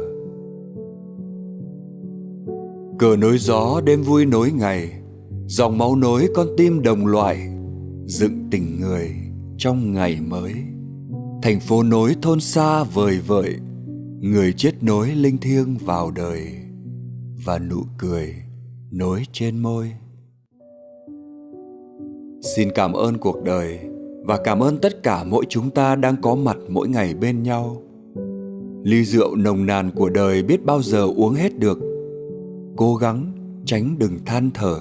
[3.00, 4.92] Cờ nối gió đêm vui nối ngày,
[5.46, 7.38] dòng máu nối con tim đồng loại,
[8.06, 9.10] dựng tình người
[9.58, 10.54] trong ngày mới.
[11.42, 13.56] Thành phố nối thôn xa vời vợi,
[14.20, 16.48] người chết nối linh thiêng vào đời,
[17.46, 18.36] và nụ cười
[18.92, 19.92] nối trên môi
[22.46, 23.80] xin cảm ơn cuộc đời
[24.24, 27.82] và cảm ơn tất cả mỗi chúng ta đang có mặt mỗi ngày bên nhau.
[28.84, 31.80] Ly rượu nồng nàn của đời biết bao giờ uống hết được.
[32.78, 33.32] Cố gắng
[33.66, 34.78] tránh đừng than thở.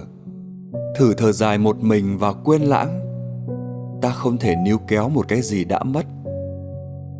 [0.98, 3.00] Thử thở dài một mình và quên lãng.
[4.02, 6.06] Ta không thể níu kéo một cái gì đã mất.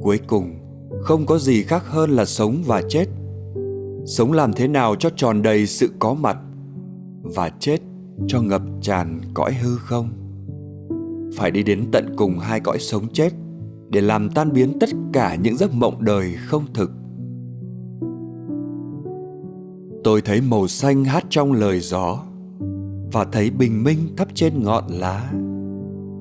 [0.03, 0.55] Cuối cùng,
[1.01, 3.05] không có gì khác hơn là sống và chết.
[4.07, 6.37] Sống làm thế nào cho tròn đầy sự có mặt
[7.23, 7.79] và chết
[8.27, 10.24] cho ngập tràn cõi hư không?
[11.37, 13.31] Phải đi đến tận cùng hai cõi sống chết
[13.91, 16.91] để làm tan biến tất cả những giấc mộng đời không thực.
[20.05, 22.19] Tôi thấy màu xanh hát trong lời gió
[23.13, 25.33] và thấy bình minh thấp trên ngọn lá.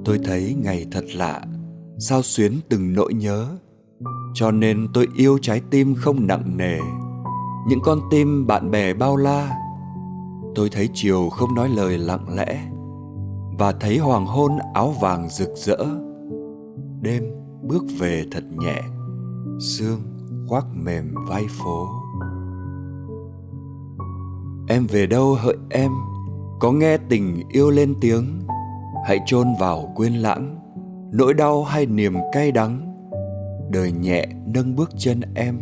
[0.06, 1.42] Tôi thấy ngày thật lạ,
[1.98, 3.48] sao xuyến từng nỗi nhớ.
[4.34, 6.78] Cho nên tôi yêu trái tim không nặng nề,
[7.68, 9.58] những con tim bạn bè bao la.
[10.56, 12.73] Tôi thấy chiều không nói lời lặng lẽ
[13.58, 15.78] và thấy hoàng hôn áo vàng rực rỡ.
[17.02, 17.24] Đêm
[17.62, 18.82] bước về thật nhẹ,
[19.60, 20.00] sương
[20.48, 21.88] khoác mềm vai phố.
[24.68, 25.92] Em về đâu hỡi em?
[26.60, 28.40] Có nghe tình yêu lên tiếng?
[29.06, 30.60] Hãy chôn vào quên lãng,
[31.14, 32.90] nỗi đau hay niềm cay đắng.
[33.72, 35.60] Đời nhẹ nâng bước chân em,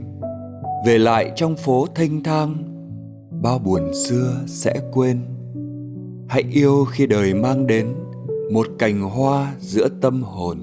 [0.86, 2.56] về lại trong phố thanh thang.
[3.41, 5.31] Bao buồn xưa sẽ quên
[6.32, 7.88] hãy yêu khi đời mang đến
[8.52, 10.58] một cành hoa giữa tâm hồn.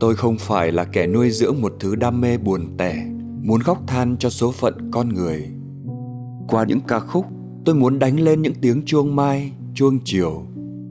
[0.00, 3.06] Tôi không phải là kẻ nuôi dưỡng một thứ đam mê buồn tẻ,
[3.42, 5.48] muốn khóc than cho số phận con người.
[6.48, 7.26] Qua những ca khúc,
[7.64, 10.42] tôi muốn đánh lên những tiếng chuông mai, chuông chiều,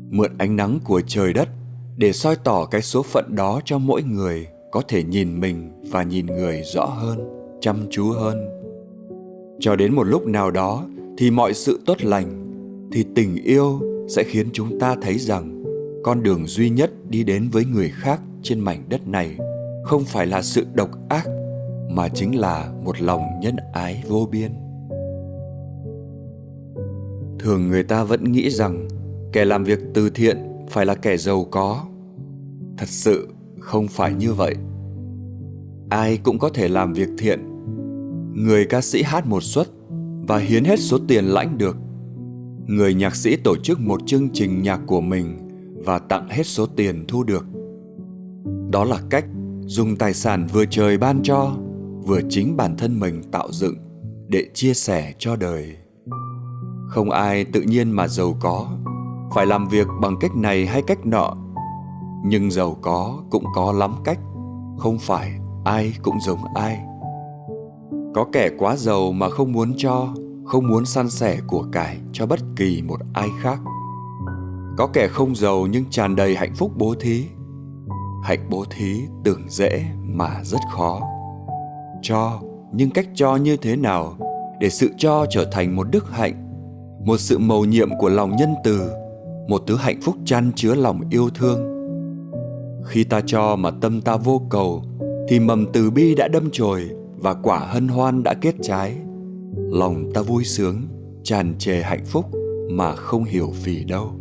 [0.09, 1.49] mượn ánh nắng của trời đất
[1.97, 6.03] để soi tỏ cái số phận đó cho mỗi người có thể nhìn mình và
[6.03, 7.19] nhìn người rõ hơn,
[7.61, 8.47] chăm chú hơn.
[9.59, 10.85] Cho đến một lúc nào đó
[11.17, 12.37] thì mọi sự tốt lành,
[12.91, 15.63] thì tình yêu sẽ khiến chúng ta thấy rằng
[16.03, 19.37] con đường duy nhất đi đến với người khác trên mảnh đất này
[19.83, 21.27] không phải là sự độc ác,
[21.89, 24.51] mà chính là một lòng nhân ái vô biên.
[27.39, 28.87] Thường người ta vẫn nghĩ rằng
[29.31, 30.37] kẻ làm việc từ thiện
[30.69, 31.85] phải là kẻ giàu có.
[32.77, 33.27] Thật sự
[33.59, 34.55] không phải như vậy.
[35.89, 37.39] Ai cũng có thể làm việc thiện.
[38.33, 39.67] Người ca sĩ hát một suất
[40.27, 41.77] và hiến hết số tiền lãnh được.
[42.65, 45.37] Người nhạc sĩ tổ chức một chương trình nhạc của mình
[45.85, 47.45] và tặng hết số tiền thu được.
[48.69, 49.25] Đó là cách
[49.65, 51.57] dùng tài sản vừa trời ban cho,
[52.05, 53.75] vừa chính bản thân mình tạo dựng
[54.27, 55.75] để chia sẻ cho đời.
[56.87, 58.77] Không ai tự nhiên mà giàu có.
[59.35, 61.37] Phải làm việc bằng cách này hay cách nọ.
[62.25, 64.19] Nhưng giàu có cũng có lắm cách.
[64.77, 65.31] Không phải
[65.65, 66.79] ai cũng giống ai
[68.13, 70.07] có kẻ quá giàu mà không muốn cho,
[70.45, 73.59] không muốn san sẻ của cải cho bất kỳ một ai khác.
[74.77, 77.25] Có kẻ không giàu nhưng tràn đầy hạnh phúc bố thí.
[78.23, 81.01] Hạnh bố thí tưởng dễ mà rất khó.
[82.01, 82.39] Cho,
[82.73, 84.17] nhưng cách cho như thế nào
[84.59, 86.33] để sự cho trở thành một đức hạnh,
[87.05, 88.91] một sự mầu nhiệm của lòng nhân từ,
[89.47, 91.71] một thứ hạnh phúc chan chứa lòng yêu thương?
[92.85, 94.83] Khi ta cho mà tâm ta vô cầu,
[95.29, 96.89] thì mầm từ bi đã đâm chồi
[97.21, 98.97] và quả hân hoan đã kết trái.
[99.55, 100.81] Lòng ta vui sướng,
[101.23, 102.25] tràn trề hạnh phúc
[102.71, 104.11] mà không hiểu vì đâu.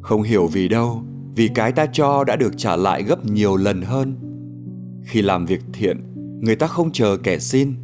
[0.00, 1.02] Không hiểu vì đâu,
[1.36, 4.14] vì cái ta cho đã được trả lại gấp nhiều lần hơn.
[5.04, 6.00] Khi làm việc thiện,
[6.40, 7.74] người ta không chờ kẻ xin.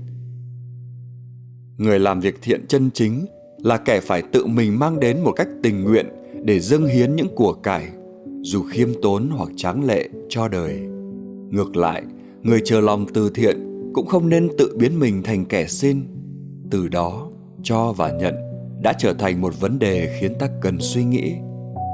[1.77, 3.27] Người làm việc thiện chân chính
[3.59, 6.07] là kẻ phải tự mình mang đến một cách tình nguyện
[6.45, 7.89] để dâng hiến những của cải,
[8.43, 10.81] dù khiêm tốn hoặc tráng lệ cho đời.
[11.51, 12.03] Ngược lại
[12.43, 13.57] người chờ lòng từ thiện
[13.93, 16.03] cũng không nên tự biến mình thành kẻ xin.
[16.71, 17.31] Từ đó,
[17.63, 18.35] cho và nhận
[18.83, 21.35] đã trở thành một vấn đề khiến ta cần suy nghĩ.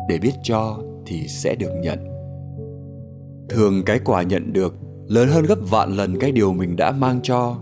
[0.09, 1.99] Để biết cho thì sẽ được nhận.
[3.49, 4.75] Thường cái quả nhận được
[5.09, 7.59] lớn hơn gấp vạn lần cái điều mình đã mang cho.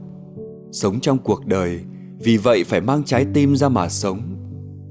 [0.72, 1.80] Sống trong cuộc đời,
[2.18, 4.20] vì vậy phải mang trái tim ra mà sống.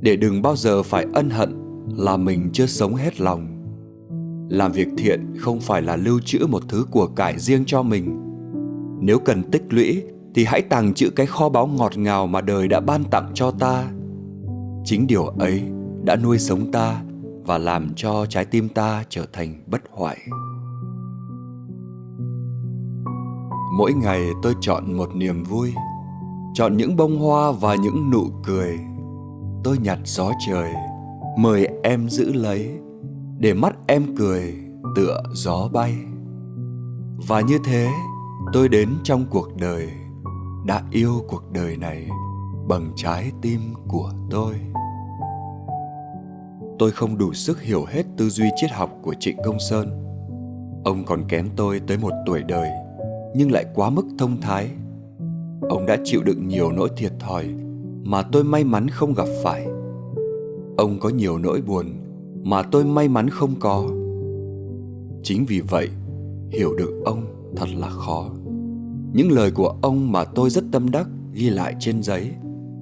[0.01, 1.53] Để đừng bao giờ phải ân hận
[1.97, 3.52] là mình chưa sống hết lòng
[4.53, 8.19] làm việc thiện không phải là lưu trữ một thứ của cải riêng cho mình.
[8.99, 10.03] Nếu cần tích lũy,
[10.35, 13.51] thì hãy tàng trữ cái kho báu ngọt ngào mà đời đã ban tặng cho
[13.51, 13.85] ta.
[14.85, 15.61] Chính điều ấy
[16.03, 17.01] đã nuôi sống ta
[17.45, 20.17] và làm cho trái tim ta trở thành bất hoại.
[23.77, 25.73] Mỗi ngày tôi chọn một niềm vui,
[26.53, 28.79] chọn những bông hoa và những nụ cười.
[29.63, 30.71] Tôi nhặt gió trời,
[31.37, 32.79] mời em giữ lấy
[33.43, 34.53] để mắt em cười
[34.95, 35.95] tựa gió bay.
[37.27, 37.89] Và như thế,
[38.53, 39.89] tôi đến trong cuộc đời,
[40.65, 42.07] đã yêu cuộc đời này
[42.67, 44.53] bằng trái tim của tôi.
[46.79, 49.89] Tôi không đủ sức hiểu hết tư duy triết học của trịnh công sơn.
[50.85, 52.69] Ông còn kém tôi tới một tuổi đời,
[53.35, 54.69] nhưng lại quá mức thông thái.
[55.69, 57.45] Ông đã chịu đựng nhiều nỗi thiệt thòi
[58.03, 59.67] mà tôi may mắn không gặp phải.
[60.77, 62.02] Ông có nhiều nỗi buồn
[62.43, 63.87] mà tôi may mắn không có.
[65.23, 65.89] Chính vì vậy,
[66.49, 68.29] hiểu được ông thật là khó.
[69.13, 72.31] Những lời của ông mà tôi rất tâm đắc ghi lại trên giấy,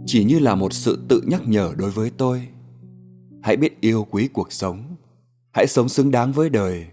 [0.05, 2.47] chỉ như là một sự tự nhắc nhở đối với tôi.
[3.41, 4.84] Hãy biết yêu quý cuộc sống,
[5.51, 6.86] hãy sống xứng đáng với đời,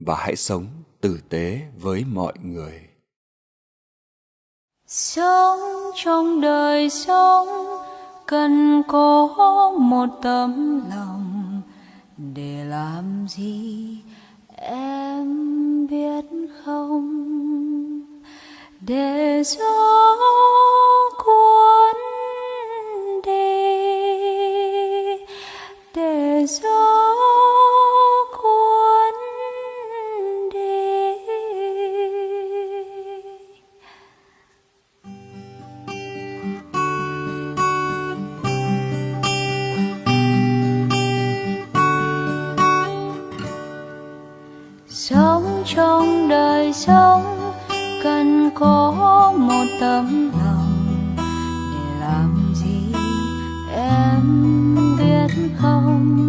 [0.00, 0.66] và hãy sống
[1.00, 2.80] tử tế với mọi người.
[4.86, 5.58] Sống
[5.94, 7.48] trong đời sống,
[8.26, 9.28] cần có
[9.80, 11.37] một tấm lòng
[12.34, 13.98] để làm gì
[14.56, 16.24] em biết
[16.64, 17.08] không?
[18.80, 20.16] Để gió
[21.24, 21.96] cuốn
[23.24, 23.48] đi
[25.94, 27.27] để gió
[45.78, 47.52] trong đời sống
[48.02, 48.94] cần có
[49.38, 51.16] một tấm lòng
[51.72, 52.94] để làm gì
[53.74, 56.27] em biết không?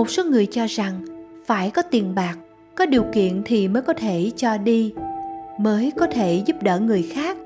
[0.00, 1.04] Một số người cho rằng
[1.46, 2.38] phải có tiền bạc,
[2.74, 4.94] có điều kiện thì mới có thể cho đi,
[5.58, 7.36] mới có thể giúp đỡ người khác.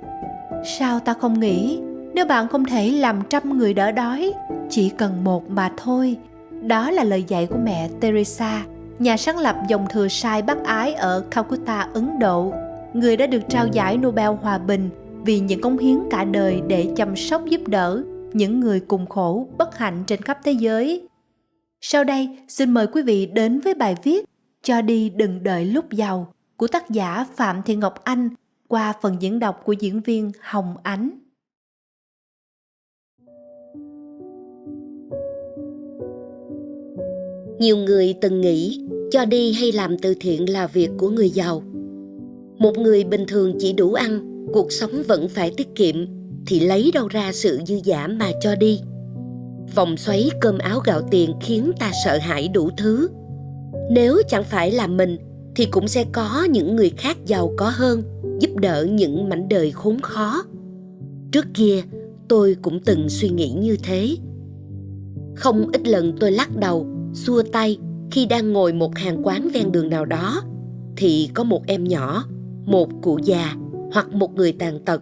[0.78, 1.80] Sao ta không nghĩ,
[2.12, 4.32] nếu bạn không thể làm trăm người đỡ đói,
[4.70, 6.16] chỉ cần một mà thôi?
[6.62, 8.64] Đó là lời dạy của mẹ teresa,
[8.98, 12.52] nhà sáng lập dòng thừa sai bác ái ở calcutta, ấn độ.
[12.92, 14.90] Người đã được trao giải nobel hòa bình
[15.24, 18.02] vì những công hiến cả đời để chăm sóc giúp đỡ
[18.32, 21.09] những người cùng khổ bất hạnh trên khắp thế giới
[21.87, 24.24] sau đây, xin mời quý vị đến với bài viết
[24.62, 28.28] Cho đi đừng đợi lúc giàu của tác giả Phạm Thị Ngọc Anh
[28.68, 31.11] qua phần diễn đọc của diễn viên Hồng Ánh.
[37.59, 41.62] Nhiều người từng nghĩ cho đi hay làm từ thiện là việc của người giàu.
[42.59, 45.97] Một người bình thường chỉ đủ ăn, cuộc sống vẫn phải tiết kiệm
[46.47, 48.80] thì lấy đâu ra sự dư giả mà cho đi–
[49.74, 53.08] vòng xoáy cơm áo gạo tiền khiến ta sợ hãi đủ thứ.
[53.90, 55.16] Nếu chẳng phải là mình,
[55.56, 58.02] thì cũng sẽ có những người khác giàu có hơn,
[58.40, 60.44] giúp đỡ những mảnh đời khốn khó.
[61.32, 61.82] Trước kia,
[62.28, 64.16] tôi cũng từng suy nghĩ như thế.
[65.36, 67.78] Không ít lần tôi lắc đầu, xua tay
[68.10, 70.42] khi đang ngồi một hàng quán ven đường nào đó,
[70.96, 72.24] thì có một em nhỏ,
[72.64, 73.54] một cụ già
[73.92, 75.00] hoặc một người tàn tật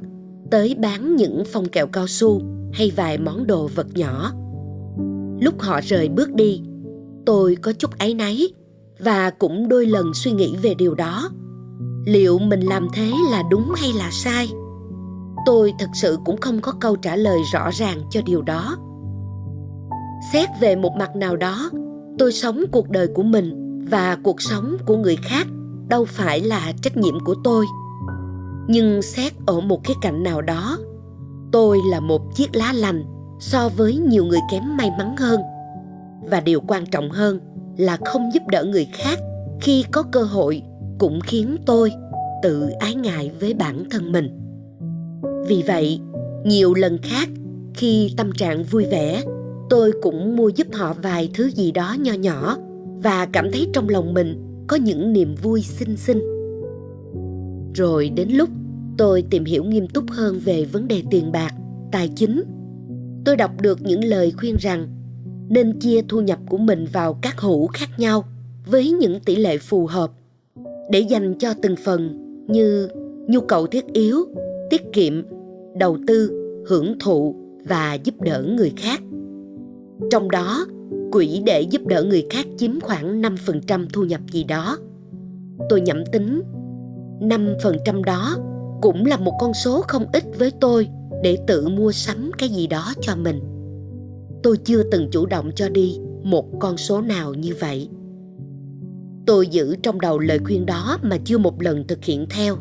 [0.50, 2.42] tới bán những phong kẹo cao su
[2.72, 4.32] hay vài món đồ vật nhỏ
[5.42, 6.62] lúc họ rời bước đi,
[7.26, 8.48] tôi có chút áy náy
[8.98, 11.30] và cũng đôi lần suy nghĩ về điều đó.
[12.06, 14.48] Liệu mình làm thế là đúng hay là sai?
[15.46, 18.76] Tôi thật sự cũng không có câu trả lời rõ ràng cho điều đó.
[20.32, 21.70] Xét về một mặt nào đó,
[22.18, 25.46] tôi sống cuộc đời của mình và cuộc sống của người khác
[25.88, 27.66] đâu phải là trách nhiệm của tôi.
[28.68, 30.78] Nhưng xét ở một cái cạnh nào đó,
[31.52, 33.04] tôi là một chiếc lá lành
[33.42, 35.40] so với nhiều người kém may mắn hơn.
[36.30, 37.40] Và điều quan trọng hơn
[37.76, 39.18] là không giúp đỡ người khác
[39.60, 40.62] khi có cơ hội
[40.98, 41.92] cũng khiến tôi
[42.42, 44.28] tự ái ngại với bản thân mình.
[45.48, 46.00] Vì vậy,
[46.44, 47.28] nhiều lần khác
[47.74, 49.22] khi tâm trạng vui vẻ,
[49.70, 52.56] tôi cũng mua giúp họ vài thứ gì đó nho nhỏ
[53.02, 56.20] và cảm thấy trong lòng mình có những niềm vui xinh xinh.
[57.74, 58.48] Rồi đến lúc
[58.98, 61.54] tôi tìm hiểu nghiêm túc hơn về vấn đề tiền bạc,
[61.92, 62.42] tài chính
[63.24, 64.88] tôi đọc được những lời khuyên rằng
[65.48, 68.24] nên chia thu nhập của mình vào các hũ khác nhau
[68.66, 70.10] với những tỷ lệ phù hợp
[70.90, 72.18] để dành cho từng phần
[72.48, 72.88] như
[73.28, 74.16] nhu cầu thiết yếu,
[74.70, 75.22] tiết kiệm,
[75.74, 76.30] đầu tư,
[76.66, 79.00] hưởng thụ và giúp đỡ người khác
[80.10, 80.66] trong đó,
[81.12, 84.78] quỹ để giúp đỡ người khác chiếm khoảng 5% thu nhập gì đó.
[85.68, 86.42] Tôi nhẩm tính
[87.20, 88.36] 5% đó
[88.82, 90.88] cũng là một con số không ít với tôi
[91.22, 93.40] để tự mua sắm cái gì đó cho mình.
[94.42, 97.88] Tôi chưa từng chủ động cho đi một con số nào như vậy.
[99.26, 102.56] Tôi giữ trong đầu lời khuyên đó mà chưa một lần thực hiện theo.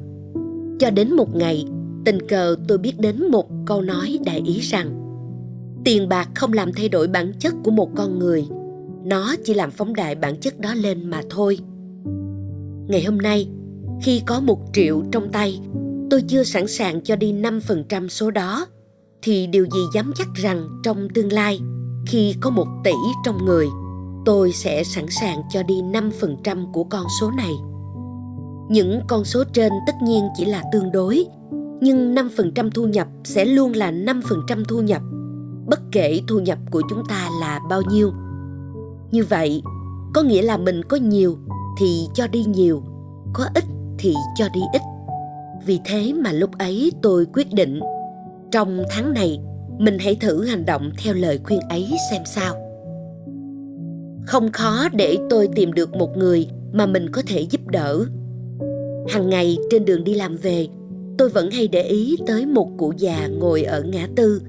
[0.80, 1.66] Cho đến một ngày,
[2.06, 4.98] tình cờ tôi biết đến một câu nói đại ý rằng,
[5.86, 8.46] tiền bạc không làm thay đổi bản chất của một con người,
[9.04, 11.58] nó chỉ làm phóng đại bản chất đó lên mà thôi.
[12.88, 13.48] Ngày hôm nay,
[14.02, 15.60] khi có một triệu trong tay
[16.12, 18.66] tôi chưa sẵn sàng cho đi 5% số đó
[19.22, 21.60] thì điều gì dám chắc rằng trong tương lai
[22.08, 22.92] khi có một tỷ
[23.26, 23.68] trong người
[24.26, 27.52] tôi sẽ sẵn sàng cho đi 5% của con số này.
[28.70, 31.26] Những con số trên tất nhiên chỉ là tương đối,
[31.82, 35.02] nhưng 5% thu nhập sẽ luôn là 5% thu nhập,
[35.68, 38.12] bất kể thu nhập của chúng ta là bao nhiêu.
[39.12, 39.62] Như vậy,
[40.14, 41.38] có nghĩa là mình có nhiều
[41.80, 42.84] thì cho đi nhiều,
[43.34, 43.64] có ít
[43.98, 44.82] thì cho đi ít
[45.66, 47.80] vì thế mà lúc ấy tôi quyết định,
[48.52, 49.40] trong tháng này,
[49.80, 52.56] mình hãy thử hành động theo lời khuyên ấy xem sao.
[54.26, 58.06] Không khó để tôi tìm được một người mà mình có thể giúp đỡ.
[59.10, 60.68] Hàng ngày trên đường đi làm về,
[61.18, 64.42] tôi vẫn hay để ý tới một cụ già ngồi ở ngã tư,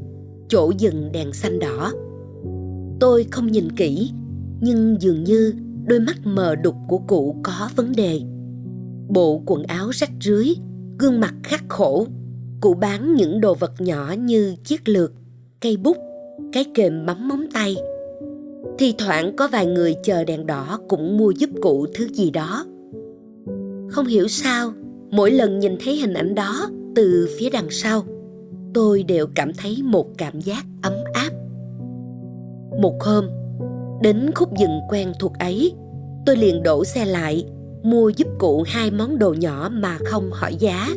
[0.48, 1.92] chỗ dừng đèn xanh đỏ.
[3.00, 4.10] Tôi không nhìn kỹ,
[4.60, 5.54] nhưng dường như
[5.84, 8.20] đôi mắt mờ đục của cụ có vấn đề.
[9.08, 10.48] Bộ quần áo rách rưới
[11.02, 12.06] gương mặt khắc khổ,
[12.60, 15.12] cụ bán những đồ vật nhỏ như chiếc lược,
[15.60, 15.96] cây bút,
[16.52, 17.76] cái kềm bấm móng tay.
[18.78, 22.66] Thi thoảng có vài người chờ đèn đỏ cũng mua giúp cụ thứ gì đó.
[23.88, 24.72] Không hiểu sao,
[25.10, 28.02] mỗi lần nhìn thấy hình ảnh đó từ phía đằng sau,
[28.74, 31.30] tôi đều cảm thấy một cảm giác ấm áp.
[32.80, 33.24] Một hôm,
[34.02, 35.72] đến khúc dừng quen thuộc ấy,
[36.26, 37.46] tôi liền đổ xe lại
[37.82, 40.88] mua giúp cụ hai món đồ nhỏ mà không hỏi giá.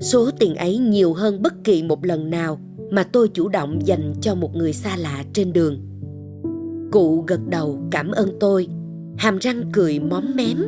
[0.00, 4.14] Số tiền ấy nhiều hơn bất kỳ một lần nào mà tôi chủ động dành
[4.20, 5.80] cho một người xa lạ trên đường.
[6.92, 8.68] Cụ gật đầu cảm ơn tôi,
[9.16, 10.58] hàm răng cười móm mém.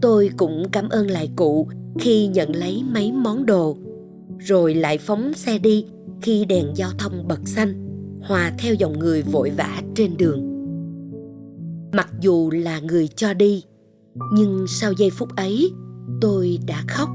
[0.00, 1.68] Tôi cũng cảm ơn lại cụ
[1.98, 3.76] khi nhận lấy mấy món đồ,
[4.38, 5.86] rồi lại phóng xe đi
[6.22, 7.74] khi đèn giao thông bật xanh,
[8.22, 10.50] hòa theo dòng người vội vã trên đường.
[11.92, 13.64] Mặc dù là người cho đi
[14.32, 15.72] nhưng sau giây phút ấy,
[16.20, 17.08] tôi đã khóc.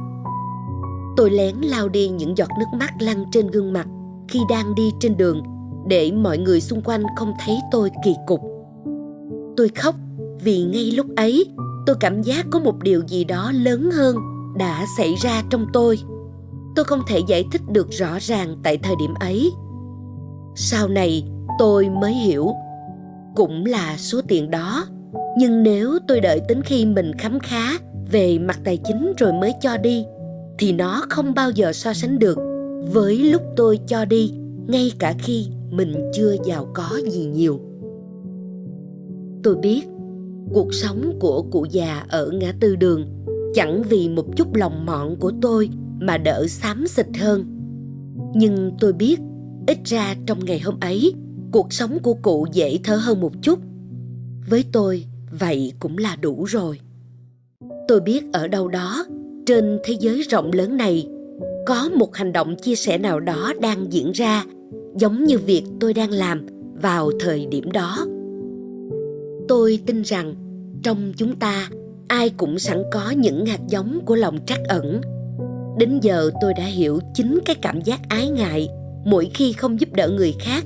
[1.17, 3.87] Tôi lén lao đi những giọt nước mắt lăn trên gương mặt
[4.27, 5.43] khi đang đi trên đường
[5.87, 8.41] để mọi người xung quanh không thấy tôi kỳ cục.
[9.57, 9.95] Tôi khóc
[10.41, 11.45] vì ngay lúc ấy,
[11.85, 14.15] tôi cảm giác có một điều gì đó lớn hơn
[14.57, 15.99] đã xảy ra trong tôi.
[16.75, 19.51] Tôi không thể giải thích được rõ ràng tại thời điểm ấy.
[20.55, 21.23] Sau này,
[21.59, 22.51] tôi mới hiểu.
[23.35, 24.85] Cũng là số tiền đó
[25.37, 27.77] nhưng nếu tôi đợi đến khi mình khám khá
[28.11, 30.05] về mặt tài chính rồi mới cho đi,
[30.59, 32.37] thì nó không bao giờ so sánh được
[32.91, 34.33] với lúc tôi cho đi,
[34.67, 37.59] ngay cả khi mình chưa giàu có gì nhiều.
[39.43, 39.81] Tôi biết
[40.53, 43.05] cuộc sống của cụ già ở ngã tư đường
[43.53, 45.69] chẳng vì một chút lòng mọn của tôi
[45.99, 47.45] mà đỡ xám xịt hơn.
[48.35, 49.19] Nhưng tôi biết
[49.67, 51.13] ít ra trong ngày hôm ấy,
[51.51, 53.59] cuộc sống của cụ dễ thở hơn một chút.
[54.49, 56.79] Với tôi vậy cũng là đủ rồi.
[57.87, 59.05] Tôi biết ở đâu đó,
[59.45, 61.07] trên thế giới rộng lớn này,
[61.65, 64.45] có một hành động chia sẻ nào đó đang diễn ra
[64.95, 66.45] giống như việc tôi đang làm
[66.81, 68.05] vào thời điểm đó.
[69.47, 70.35] Tôi tin rằng
[70.83, 71.69] trong chúng ta,
[72.07, 75.01] ai cũng sẵn có những hạt giống của lòng trắc ẩn.
[75.77, 78.69] Đến giờ tôi đã hiểu chính cái cảm giác ái ngại
[79.05, 80.65] mỗi khi không giúp đỡ người khác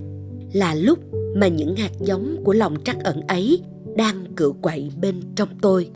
[0.54, 1.00] là lúc
[1.36, 3.62] mà những hạt giống của lòng trắc ẩn ấy
[3.98, 5.90] đang cựa quậy bên trong tôi.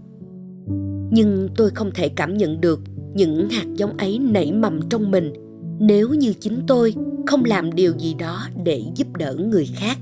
[1.12, 2.80] Nhưng tôi không thể cảm nhận được
[3.14, 5.34] những hạt giống ấy nảy mầm trong mình
[5.80, 6.96] nếu như chính tôi
[7.26, 9.98] không làm điều gì đó để giúp đỡ người khác.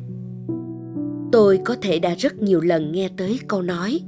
[1.32, 4.00] Tôi có thể đã rất nhiều lần nghe tới câu nói,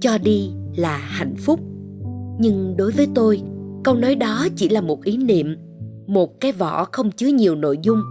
[0.00, 1.60] cho đi là hạnh phúc.
[2.38, 3.42] Nhưng đối với tôi,
[3.84, 5.56] câu nói đó chỉ là một ý niệm,
[6.06, 8.02] một cái vỏ không chứa nhiều nội dung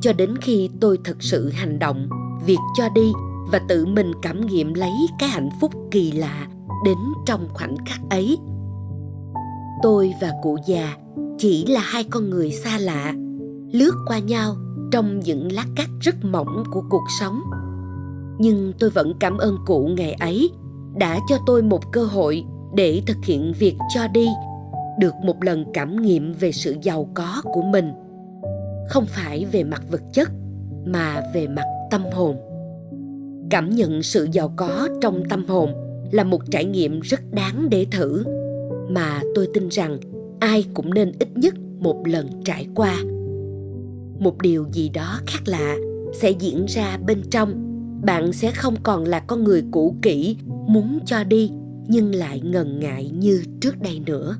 [0.00, 2.08] cho đến khi tôi thực sự hành động,
[2.46, 3.12] việc cho đi
[3.52, 6.46] và tự mình cảm nghiệm lấy cái hạnh phúc kỳ lạ
[6.84, 8.38] đến trong khoảnh khắc ấy.
[9.82, 10.96] Tôi và cụ già
[11.38, 13.14] chỉ là hai con người xa lạ,
[13.72, 14.56] lướt qua nhau
[14.92, 17.40] trong những lát cắt rất mỏng của cuộc sống.
[18.38, 20.50] Nhưng tôi vẫn cảm ơn cụ ngày ấy
[20.96, 22.44] đã cho tôi một cơ hội
[22.74, 24.28] để thực hiện việc cho đi,
[24.98, 27.92] được một lần cảm nghiệm về sự giàu có của mình.
[28.88, 30.28] Không phải về mặt vật chất,
[30.86, 32.36] mà về mặt tâm hồn
[33.50, 35.70] cảm nhận sự giàu có trong tâm hồn
[36.12, 38.24] là một trải nghiệm rất đáng để thử.
[38.90, 39.98] Mà tôi tin rằng
[40.40, 42.96] ai cũng nên ít nhất một lần trải qua.
[44.18, 45.76] Một điều gì đó khác lạ
[46.14, 47.64] sẽ diễn ra bên trong.
[48.02, 50.36] Bạn sẽ không còn là con người cũ kỹ
[50.66, 51.50] muốn cho đi,
[51.88, 54.36] nhưng lại ngần ngại như trước đây nữa.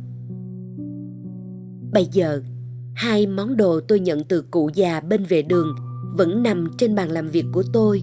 [1.92, 2.42] Bây giờ,
[2.94, 5.74] hai món đồ tôi nhận từ cụ già bên vệ đường
[6.16, 8.02] vẫn nằm trên bàn làm việc của tôi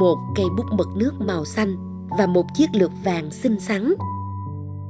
[0.00, 1.76] một cây bút mực nước màu xanh
[2.18, 3.94] và một chiếc lược vàng xinh xắn.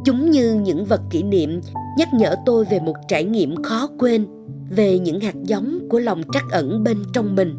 [0.05, 1.61] Chúng như những vật kỷ niệm
[1.99, 4.27] nhắc nhở tôi về một trải nghiệm khó quên,
[4.71, 7.55] về những hạt giống của lòng trắc ẩn bên trong mình.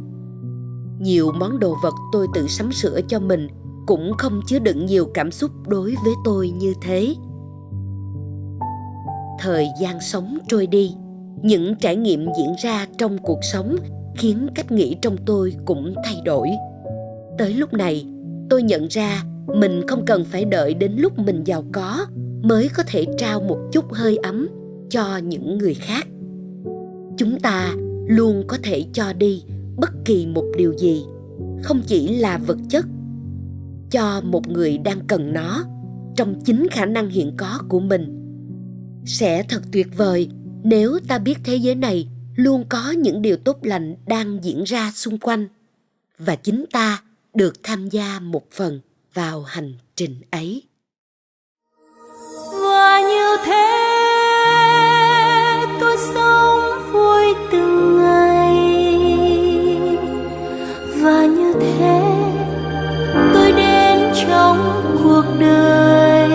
[0.99, 3.47] Nhiều món đồ vật tôi tự sắm sửa cho mình
[3.87, 7.15] cũng không chứa đựng nhiều cảm xúc đối với tôi như thế.
[9.39, 10.95] Thời gian sống trôi đi,
[11.41, 13.75] những trải nghiệm diễn ra trong cuộc sống
[14.15, 16.49] khiến cách nghĩ trong tôi cũng thay đổi
[17.37, 18.05] tới lúc này,
[18.49, 22.05] tôi nhận ra mình không cần phải đợi đến lúc mình giàu có
[22.41, 24.47] mới có thể trao một chút hơi ấm
[24.89, 26.07] cho những người khác.
[27.17, 27.73] Chúng ta
[28.07, 29.43] luôn có thể cho đi
[29.77, 31.03] bất kỳ một điều gì,
[31.63, 32.85] không chỉ là vật chất,
[33.91, 35.63] cho một người đang cần nó
[36.15, 38.19] trong chính khả năng hiện có của mình.
[39.05, 40.29] Sẽ thật tuyệt vời
[40.63, 44.91] nếu ta biết thế giới này luôn có những điều tốt lành đang diễn ra
[44.95, 45.47] xung quanh
[46.17, 47.01] và chính ta
[47.33, 48.81] được tham gia một phần
[49.13, 50.63] vào hành trình ấy.
[52.61, 53.69] Và như thế,
[55.79, 58.55] tôi sống vui từng ngày.
[61.01, 62.01] Và như thế,
[63.33, 64.57] tôi đến trong
[65.03, 66.29] cuộc đời.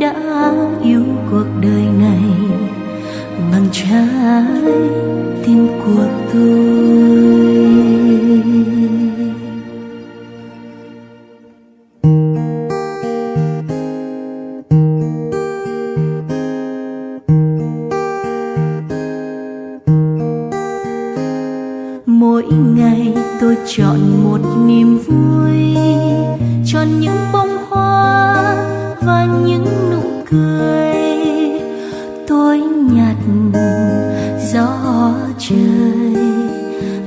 [0.00, 2.22] Đã yêu cuộc đời này
[3.52, 4.08] bằng trái
[5.44, 6.79] tim của tôi.
[23.76, 25.76] Chọn một niềm vui,
[26.66, 28.54] chọn những bông hoa
[29.02, 30.94] và những nụ cười
[32.28, 32.58] tôi
[32.92, 33.16] nhặt
[34.52, 34.68] gió
[35.38, 36.16] trời.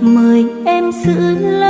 [0.02, 1.63] Mời em giữ lấy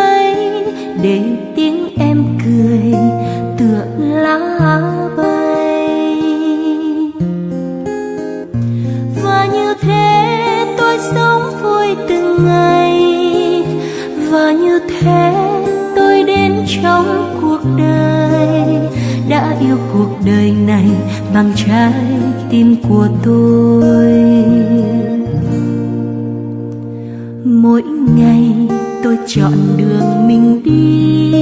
[19.93, 20.85] cuộc đời này
[21.33, 21.93] bằng trái
[22.49, 24.07] tim của tôi.
[27.43, 27.81] Mỗi
[28.17, 28.51] ngày
[29.03, 31.32] tôi chọn đường mình đi.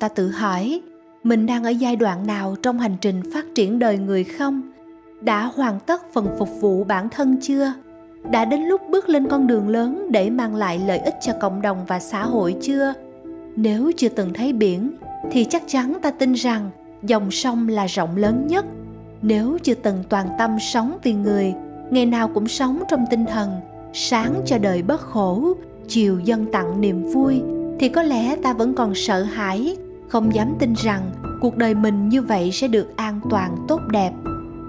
[0.00, 0.80] Ta tự hỏi,
[1.24, 4.62] mình đang ở giai đoạn nào trong hành trình phát triển đời người không?
[5.20, 7.72] Đã hoàn tất phần phục vụ bản thân chưa?
[8.30, 11.62] Đã đến lúc bước lên con đường lớn để mang lại lợi ích cho cộng
[11.62, 12.94] đồng và xã hội chưa?
[13.56, 14.90] Nếu chưa từng thấy biển,
[15.30, 16.70] thì chắc chắn ta tin rằng
[17.02, 18.64] dòng sông là rộng lớn nhất.
[19.22, 21.54] Nếu chưa từng toàn tâm sống vì người,
[21.90, 23.50] ngày nào cũng sống trong tinh thần,
[23.92, 25.54] sáng cho đời bất khổ,
[25.88, 27.42] chiều dân tặng niềm vui,
[27.78, 29.76] thì có lẽ ta vẫn còn sợ hãi
[30.10, 34.12] không dám tin rằng cuộc đời mình như vậy sẽ được an toàn, tốt đẹp.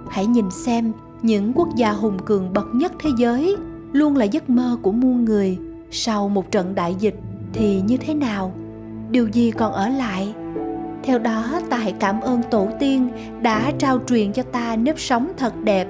[0.09, 3.55] Hãy nhìn xem, những quốc gia hùng cường bậc nhất thế giới
[3.91, 5.57] luôn là giấc mơ của muôn người
[5.91, 7.15] sau một trận đại dịch
[7.53, 8.53] thì như thế nào?
[9.11, 10.33] Điều gì còn ở lại?
[11.03, 13.09] Theo đó ta hãy cảm ơn tổ tiên
[13.41, 15.87] đã trao truyền cho ta nếp sống thật đẹp,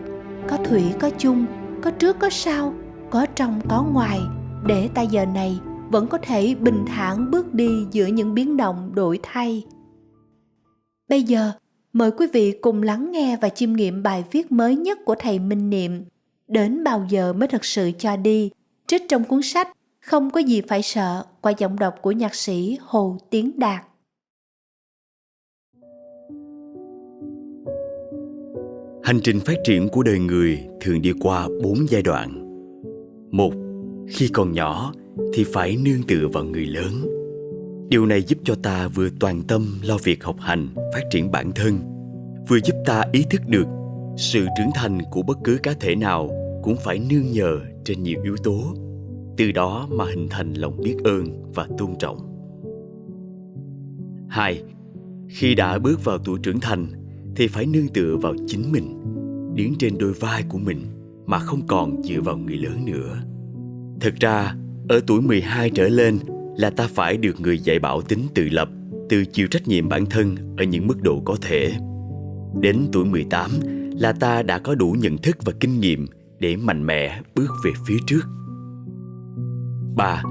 [0.47, 1.45] có thủy, có chung,
[1.81, 2.73] có trước, có sau,
[3.09, 4.19] có trong, có ngoài,
[4.65, 5.59] để ta giờ này
[5.91, 9.65] vẫn có thể bình thản bước đi giữa những biến động đổi thay.
[11.09, 11.51] Bây giờ
[11.93, 15.39] mời quý vị cùng lắng nghe và chiêm nghiệm bài viết mới nhất của thầy
[15.39, 16.05] minh niệm.
[16.47, 18.51] Đến bao giờ mới thật sự cho đi?
[18.87, 22.77] Trích trong cuốn sách không có gì phải sợ qua giọng đọc của nhạc sĩ
[22.81, 23.85] hồ tiến đạt.
[29.03, 32.47] Hành trình phát triển của đời người thường đi qua bốn giai đoạn.
[33.31, 33.53] Một,
[34.07, 34.93] khi còn nhỏ
[35.33, 37.07] thì phải nương tựa vào người lớn.
[37.89, 41.51] Điều này giúp cho ta vừa toàn tâm lo việc học hành, phát triển bản
[41.55, 41.79] thân,
[42.49, 43.67] vừa giúp ta ý thức được
[44.17, 46.29] sự trưởng thành của bất cứ cá thể nào
[46.63, 48.73] cũng phải nương nhờ trên nhiều yếu tố,
[49.37, 52.17] từ đó mà hình thành lòng biết ơn và tôn trọng.
[54.29, 54.63] Hai,
[55.29, 56.87] khi đã bước vào tuổi trưởng thành
[57.35, 58.97] thì phải nương tựa vào chính mình
[59.55, 60.81] đứng trên đôi vai của mình
[61.25, 63.17] mà không còn dựa vào người lớn nữa.
[63.99, 64.55] Thực ra,
[64.89, 66.19] ở tuổi 12 trở lên
[66.57, 68.69] là ta phải được người dạy bảo tính tự lập,
[69.09, 71.71] tự chịu trách nhiệm bản thân ở những mức độ có thể.
[72.61, 73.51] Đến tuổi 18
[73.99, 76.07] là ta đã có đủ nhận thức và kinh nghiệm
[76.39, 78.21] để mạnh mẽ bước về phía trước.
[79.95, 80.23] 3.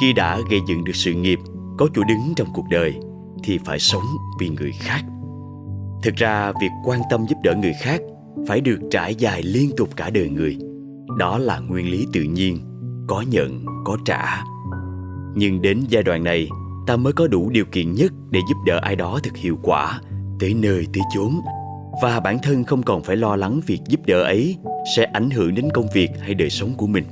[0.00, 1.38] Khi đã gây dựng được sự nghiệp,
[1.78, 2.94] có chỗ đứng trong cuộc đời
[3.44, 4.04] thì phải sống
[4.40, 5.04] vì người khác
[6.02, 8.00] thực ra việc quan tâm giúp đỡ người khác
[8.46, 10.58] phải được trải dài liên tục cả đời người
[11.18, 12.58] đó là nguyên lý tự nhiên
[13.08, 14.44] có nhận, có trả.
[15.34, 16.48] Nhưng đến giai đoạn này,
[16.86, 20.00] ta mới có đủ điều kiện nhất để giúp đỡ ai đó thật hiệu quả,
[20.40, 21.40] tới nơi tới chốn.
[22.02, 24.56] Và bản thân không còn phải lo lắng việc giúp đỡ ấy
[24.96, 27.04] sẽ ảnh hưởng đến công việc hay đời sống của mình.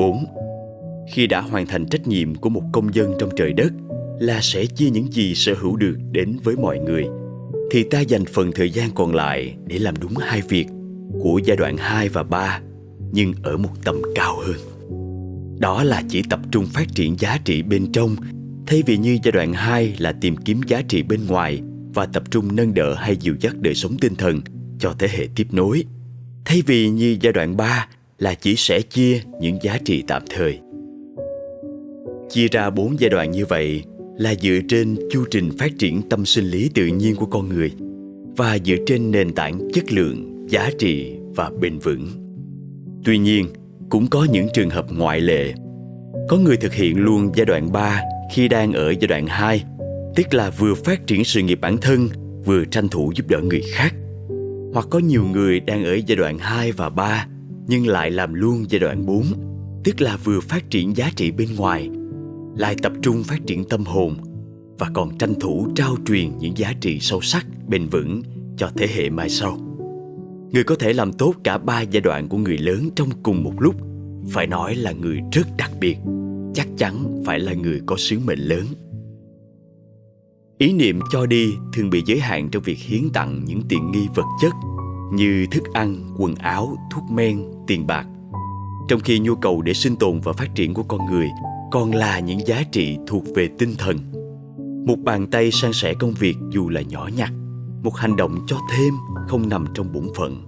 [0.00, 0.24] 4.
[1.12, 3.72] Khi đã hoàn thành trách nhiệm của một công dân trong trời đất
[4.18, 7.06] là sẽ chia những gì sở hữu được đến với mọi người,
[7.70, 10.66] thì ta dành phần thời gian còn lại để làm đúng hai việc
[11.22, 12.60] của giai đoạn 2 và 3
[13.12, 14.56] nhưng ở một tầm cao hơn.
[15.58, 18.16] Đó là chỉ tập trung phát triển giá trị bên trong
[18.66, 21.62] thay vì như giai đoạn 2 là tìm kiếm giá trị bên ngoài
[21.94, 24.40] và tập trung nâng đỡ hay dìu dắt đời sống tinh thần
[24.78, 25.84] cho thế hệ tiếp nối.
[26.44, 27.88] Thay vì như giai đoạn 3
[28.18, 30.58] là chỉ sẽ chia những giá trị tạm thời.
[32.30, 33.82] Chia ra bốn giai đoạn như vậy
[34.18, 37.72] là dựa trên chu trình phát triển tâm sinh lý tự nhiên của con người
[38.36, 42.19] và dựa trên nền tảng chất lượng, giá trị và bền vững.
[43.04, 43.46] Tuy nhiên,
[43.90, 45.52] cũng có những trường hợp ngoại lệ.
[46.28, 49.64] Có người thực hiện luôn giai đoạn 3 khi đang ở giai đoạn 2,
[50.16, 52.08] tức là vừa phát triển sự nghiệp bản thân,
[52.44, 53.94] vừa tranh thủ giúp đỡ người khác.
[54.74, 57.26] Hoặc có nhiều người đang ở giai đoạn 2 và 3
[57.66, 59.24] nhưng lại làm luôn giai đoạn 4,
[59.84, 61.88] tức là vừa phát triển giá trị bên ngoài
[62.56, 64.16] lại tập trung phát triển tâm hồn
[64.78, 68.22] và còn tranh thủ trao truyền những giá trị sâu sắc bền vững
[68.56, 69.58] cho thế hệ mai sau
[70.52, 73.54] người có thể làm tốt cả ba giai đoạn của người lớn trong cùng một
[73.58, 73.74] lúc.
[74.30, 75.96] Phải nói là người rất đặc biệt.
[76.54, 78.64] Chắc chắn phải là người có sứ mệnh lớn.
[80.58, 84.06] Ý niệm cho đi thường bị giới hạn trong việc hiến tặng những tiện nghi
[84.14, 84.52] vật chất
[85.12, 88.06] như thức ăn, quần áo, thuốc men, tiền bạc.
[88.88, 91.28] Trong khi nhu cầu để sinh tồn và phát triển của con người
[91.70, 93.98] còn là những giá trị thuộc về tinh thần.
[94.86, 97.32] Một bàn tay san sẻ công việc dù là nhỏ nhặt
[97.82, 98.94] một hành động cho thêm
[99.28, 100.42] không nằm trong bổn phận.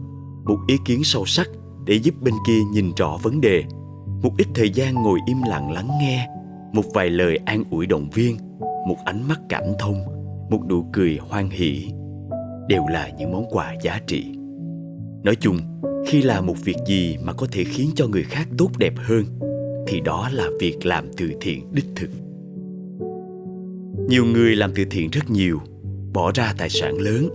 [0.45, 1.49] Một ý kiến sâu sắc
[1.85, 3.65] để giúp bên kia nhìn rõ vấn đề.
[4.23, 6.29] Một ít thời gian ngồi im lặng lắng nghe.
[6.73, 8.37] Một vài lời an ủi động viên.
[8.61, 10.03] Một ánh mắt cảm thông.
[10.51, 11.89] Một nụ cười hoan hỷ.
[12.69, 14.25] Đều là những món quà giá trị.
[15.25, 15.59] Nói chung,
[16.07, 19.25] khi làm một việc gì mà có thể khiến cho người khác tốt đẹp hơn,
[19.87, 22.11] thì đó là việc làm từ thiện đích thực.
[24.09, 25.61] Nhiều người làm từ thiện rất nhiều
[26.13, 27.29] bỏ ra tài sản lớn,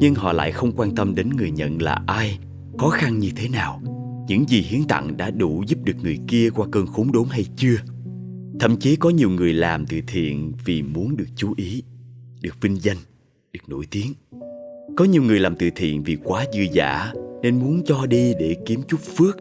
[0.00, 2.38] nhưng họ lại không quan tâm đến người nhận là ai,
[2.78, 3.80] khó khăn như thế nào.
[4.28, 7.44] Những gì hiến tặng đã đủ giúp được người kia qua cơn khốn đốn hay
[7.56, 7.76] chưa?
[8.60, 11.82] Thậm chí có nhiều người làm từ thiện vì muốn được chú ý,
[12.40, 12.96] được vinh danh,
[13.52, 14.12] được nổi tiếng.
[14.96, 17.12] Có nhiều người làm từ thiện vì quá dư giả
[17.42, 19.36] nên muốn cho đi để kiếm chút phước,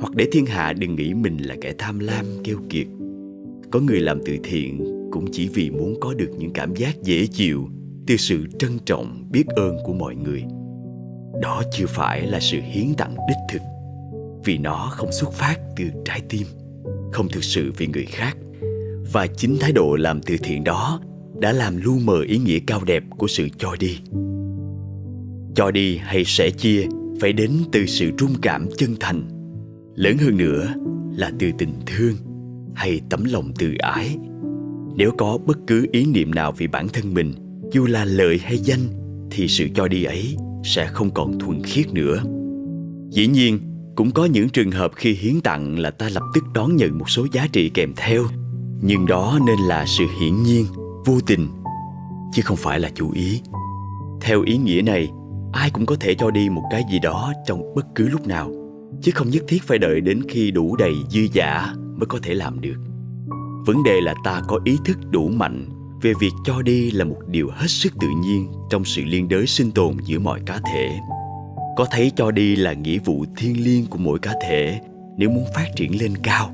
[0.00, 2.86] hoặc để thiên hạ đừng nghĩ mình là kẻ tham lam, keo kiệt.
[3.70, 7.26] Có người làm từ thiện cũng chỉ vì muốn có được những cảm giác dễ
[7.26, 7.68] chịu
[8.06, 10.44] từ sự trân trọng, biết ơn của mọi người.
[11.42, 13.62] Đó chưa phải là sự hiến tặng đích thực,
[14.44, 16.46] vì nó không xuất phát từ trái tim,
[17.12, 18.36] không thực sự vì người khác,
[19.12, 21.00] và chính thái độ làm từ thiện đó
[21.40, 23.98] đã làm lu mờ ý nghĩa cao đẹp của sự cho đi.
[25.54, 26.86] Cho đi hay sẻ chia
[27.20, 29.28] phải đến từ sự trung cảm chân thành,
[29.94, 30.74] lớn hơn nữa
[31.16, 32.14] là từ tình thương
[32.74, 34.16] hay tấm lòng từ ái.
[34.96, 37.32] Nếu có bất cứ ý niệm nào vì bản thân mình
[37.74, 38.80] dù là lợi hay danh,
[39.30, 42.22] thì sự cho đi ấy sẽ không còn thuần khiết nữa.
[43.10, 43.58] Dĩ nhiên,
[43.96, 47.10] cũng có những trường hợp khi hiến tặng là ta lập tức đón nhận một
[47.10, 48.24] số giá trị kèm theo.
[48.82, 50.66] Nhưng đó nên là sự hiển nhiên,
[51.06, 51.48] vô tình,
[52.34, 53.40] chứ không phải là chủ ý.
[54.20, 55.08] Theo ý nghĩa này,
[55.52, 58.52] ai cũng có thể cho đi một cái gì đó trong bất cứ lúc nào,
[59.02, 62.34] chứ không nhất thiết phải đợi đến khi đủ đầy dư giả mới có thể
[62.34, 62.76] làm được.
[63.66, 67.18] Vấn đề là ta có ý thức đủ mạnh về việc cho đi là một
[67.26, 70.98] điều hết sức tự nhiên trong sự liên đới sinh tồn giữa mọi cá thể.
[71.76, 74.80] Có thấy cho đi là nghĩa vụ thiêng liêng của mỗi cá thể
[75.16, 76.50] nếu muốn phát triển lên cao.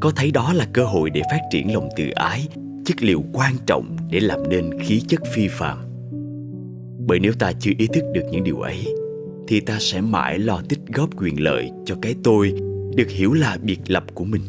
[0.00, 2.48] Có thấy đó là cơ hội để phát triển lòng tự ái,
[2.84, 5.84] chất liệu quan trọng để làm nên khí chất phi phạm
[7.06, 8.94] bởi nếu ta chưa ý thức được những điều ấy,
[9.48, 12.52] thì ta sẽ mãi lo tích góp quyền lợi cho cái tôi
[12.96, 14.42] được hiểu là biệt lập của mình.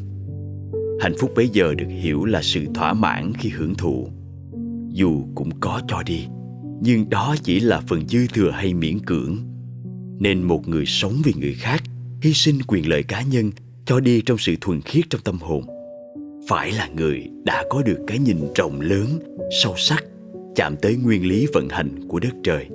[0.99, 4.07] Hạnh phúc bấy giờ được hiểu là sự thỏa mãn khi hưởng thụ
[4.95, 6.25] dù cũng có cho đi.
[6.81, 9.37] Nhưng đó chỉ là phần dư thừa hay miễn cưỡng.
[10.19, 11.83] Nên một người sống vì người khác,
[12.21, 13.51] hy sinh quyền lợi cá nhân,
[13.85, 15.63] cho đi trong sự thuần khiết trong tâm hồn.
[16.47, 19.07] Phải là người đã có được cái nhìn rộng lớn,
[19.63, 20.03] sâu sắc,
[20.55, 22.65] chạm tới nguyên lý vận hành của đất trời.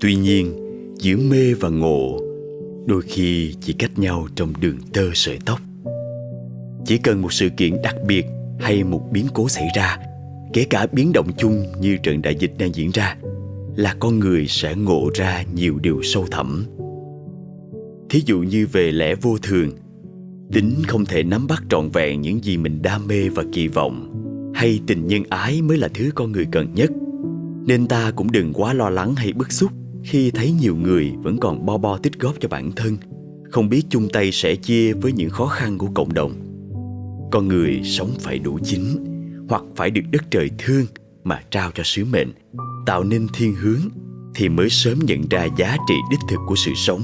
[0.00, 0.52] Tuy nhiên,
[0.98, 2.20] giữa mê và ngộ,
[2.86, 5.60] đôi khi chỉ cách nhau trong đường tơ sợi tóc.
[6.84, 8.26] Chỉ cần một sự kiện đặc biệt
[8.60, 9.98] hay một biến cố xảy ra,
[10.52, 13.16] kể cả biến động chung như trận đại dịch đang diễn ra,
[13.76, 16.64] là con người sẽ ngộ ra nhiều điều sâu thẳm.
[18.10, 19.70] Thí dụ như về lẽ vô thường
[20.52, 24.14] tính không thể nắm bắt trọn vẹn những gì mình đam mê và kỳ vọng,
[24.54, 26.90] hay tình nhân ái mới là thứ con người cần nhất.
[27.66, 29.72] Nên ta cũng đừng quá lo lắng hay bức xúc
[30.04, 32.96] khi thấy nhiều người vẫn còn bo bo tích góp cho bản thân,
[33.50, 36.47] không biết chung tay sẻ chia với những khó khăn của cộng đồng
[37.30, 39.04] con người sống phải đủ chính
[39.48, 40.86] hoặc phải được đất trời thương
[41.24, 42.32] mà trao cho sứ mệnh,
[42.86, 43.80] tạo nên thiên hướng
[44.34, 47.02] thì mới sớm nhận ra giá trị đích thực của sự sống.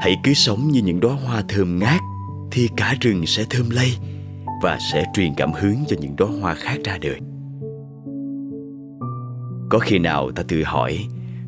[0.00, 2.00] Hãy cứ sống như những đóa hoa thơm ngát,
[2.50, 3.92] thì cả rừng sẽ thơm lây
[4.62, 7.20] và sẽ truyền cảm hứng cho những đóa hoa khác ra đời.
[9.70, 10.98] Có khi nào ta tự hỏi,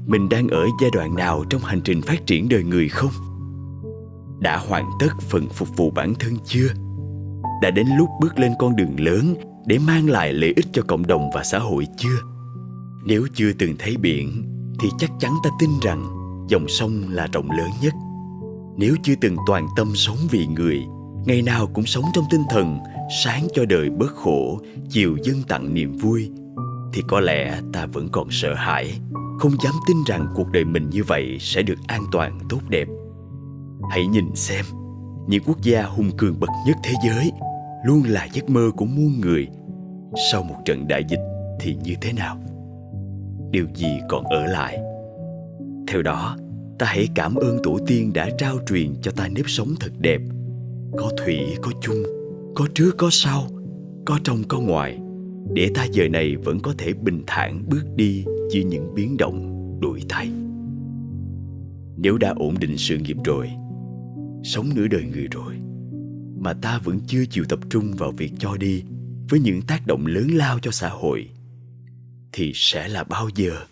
[0.06, 3.12] mình đang ở giai đoạn nào trong hành trình phát triển đời người không?
[4.40, 6.68] Đã hoàn tất phần phục vụ bản thân chưa?
[7.62, 9.34] Đã đến lúc bước lên con đường lớn
[9.66, 12.16] để mang lại lợi ích cho cộng đồng và xã hội chưa?
[13.04, 14.44] Nếu chưa từng thấy biển,
[14.80, 16.04] thì chắc chắn ta tin rằng
[16.48, 17.94] dòng sông là rộng lớn nhất.
[18.76, 20.80] Nếu chưa từng toàn tâm sống vì người,
[21.26, 22.78] ngày nào cũng sống trong tinh thần
[23.24, 26.30] sáng cho đời bớt khổ, chiều dân tặng niềm vui,
[26.92, 29.00] thì có lẽ ta vẫn còn sợ hãi,
[29.38, 32.88] không dám tin rằng cuộc đời mình như vậy sẽ được an toàn, tốt đẹp.
[33.90, 34.64] Hãy nhìn xem,
[35.28, 37.32] những quốc gia hùng cường bậc nhất thế giới
[37.82, 39.48] luôn là giấc mơ của muôn người.
[40.32, 41.20] Sau một trận đại dịch
[41.60, 42.36] thì như thế nào?
[43.50, 44.78] Điều gì còn ở lại?
[45.88, 46.36] Theo đó,
[46.78, 50.20] ta hãy cảm ơn tổ tiên đã trao truyền cho ta nếp sống thật đẹp.
[50.96, 52.02] Có thủy, có chung,
[52.54, 53.46] có trước, có sau,
[54.06, 54.98] có trong, có ngoài.
[55.52, 59.50] Để ta giờ này vẫn có thể bình thản bước đi giữa những biến động,
[59.80, 60.30] đổi thay.
[61.96, 63.50] Nếu đã ổn định sự nghiệp rồi,
[64.42, 65.54] sống nửa đời người rồi
[66.40, 68.84] mà ta vẫn chưa chịu tập trung vào việc cho đi
[69.28, 71.30] với những tác động lớn lao cho xã hội,
[72.32, 73.66] thì sẽ là bao giờ?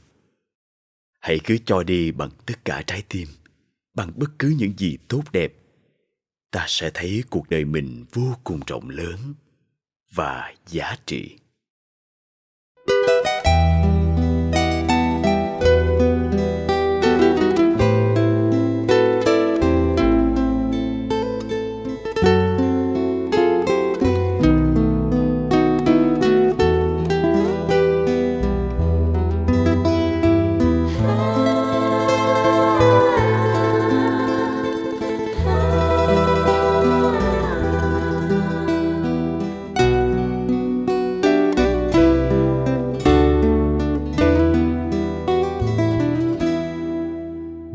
[1.20, 3.28] Hãy cứ cho đi bằng tất cả trái tim,
[3.94, 5.52] bằng bất cứ những gì tốt đẹp.
[6.50, 9.34] Ta sẽ thấy cuộc đời mình vô cùng rộng lớn
[10.12, 11.36] và giá trị.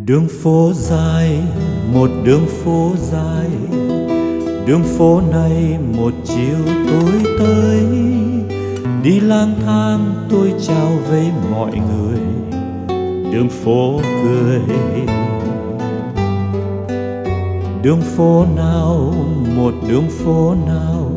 [0.06, 1.39] Đường phố dài,
[1.93, 3.49] một đường phố dài.
[4.66, 7.80] Đường phố này một chiều tối tới.
[9.04, 12.20] Đi lang thang, tôi chào với mọi người.
[13.34, 14.62] Đường phố cười.
[17.84, 19.14] Đường phố nào,
[19.56, 21.12] một đường phố nào.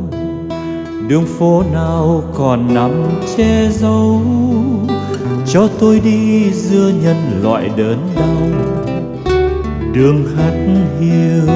[1.08, 2.92] Đường phố nào còn nằm
[3.36, 4.20] che giấu
[5.56, 8.36] cho tôi đi giữa nhân loại đớn đau.
[9.92, 10.54] Đường hát
[11.00, 11.46] hiu.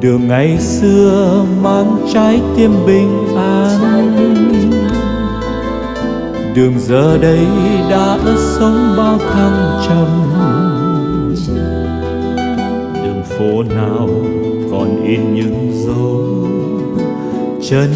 [0.00, 4.10] Đường ngày xưa mang trái tim bình an.
[6.54, 7.46] Đường giờ đây
[7.90, 10.32] đã sống bao thăng trầm.
[13.04, 14.08] Đường phố nào
[14.70, 16.48] còn in những dấu
[17.70, 17.90] chân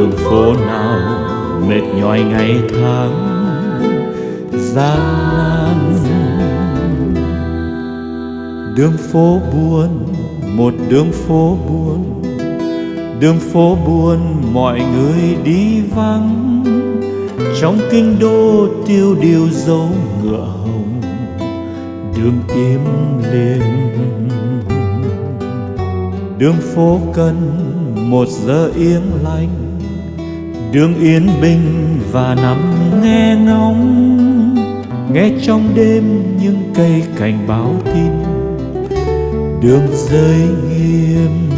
[0.00, 0.98] đường phố nào
[1.68, 3.12] mệt nhòi ngày tháng
[4.52, 4.98] gian
[6.04, 7.14] nan.
[8.76, 9.88] Đường phố buồn,
[10.56, 12.22] một đường phố buồn.
[13.20, 14.18] Đường phố buồn,
[14.52, 16.64] mọi người đi vắng.
[17.60, 19.88] Trong kinh đô tiêu điều dấu
[20.22, 21.00] ngựa hồng,
[22.16, 22.80] đường im
[23.32, 23.62] lìm.
[26.38, 27.36] Đường phố cần
[28.10, 29.02] một giờ yên
[30.72, 32.58] đường yên bình và nằm
[33.02, 34.54] nghe ngóng,
[35.12, 38.12] nghe trong đêm những cây cảnh báo tin.
[39.62, 41.49] Đường rơi nghiêm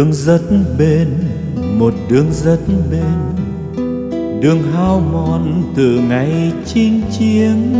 [0.00, 0.42] đường rất
[0.78, 1.08] bền,
[1.78, 2.58] một đường rất
[2.90, 3.40] bền.
[4.40, 7.72] Đường hao mòn từ ngày chinh chiến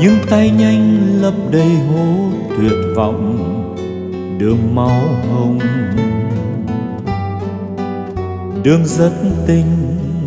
[0.00, 3.38] những tay nhanh lấp đầy hố tuyệt vọng,
[4.38, 5.00] đường máu
[5.30, 5.58] hồng.
[8.62, 9.12] Đường rất
[9.46, 9.66] tinh,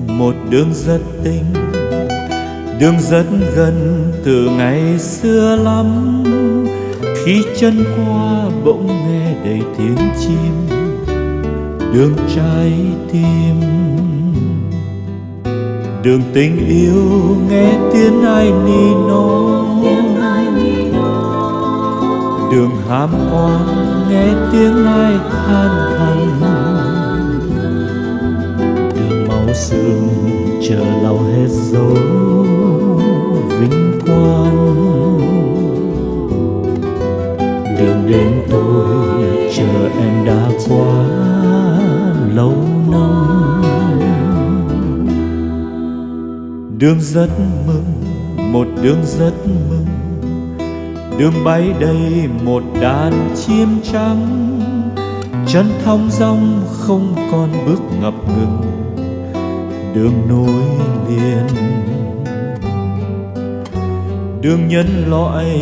[0.07, 1.45] một đường rất tinh.
[2.79, 3.25] Đường rất
[3.55, 6.23] gần từ ngày xưa lắm,
[7.25, 10.86] khi chân qua bỗng nghe đầy tiếng chim
[11.93, 12.73] đường trái
[13.11, 13.61] tim.
[16.03, 19.63] Đường tình yêu nghe tiếng ai ni nó.
[22.51, 23.65] Đường ham oan
[24.09, 26.41] nghe tiếng ai than thầm.
[28.95, 30.09] Đường máu sương
[30.69, 31.95] chờ lau hết dấu
[33.59, 34.57] vinh quang.
[37.79, 38.85] Đường đến tôi
[39.55, 41.26] chờ em đã qua
[42.37, 42.53] lâu
[42.91, 43.61] năm
[46.77, 47.29] đường rất
[47.67, 48.03] mừng,
[48.53, 49.85] một đường rất mừng.
[51.19, 54.59] Đường bay đầy một đàn chim trắng.
[55.47, 58.61] Chân thong dong không còn bước ngập ngừng.
[59.95, 60.63] Đường nối
[61.09, 61.47] liền.
[64.41, 65.61] Đường nhân loại,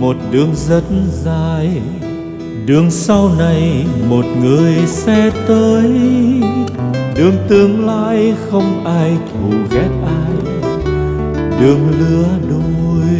[0.00, 0.84] một đường rất
[1.24, 1.80] dài
[2.66, 5.90] đường sau này một người sẽ tới.
[7.16, 10.32] Đường tương lai không ai thù ghét ai.
[11.60, 13.10] Đường lứa đôi.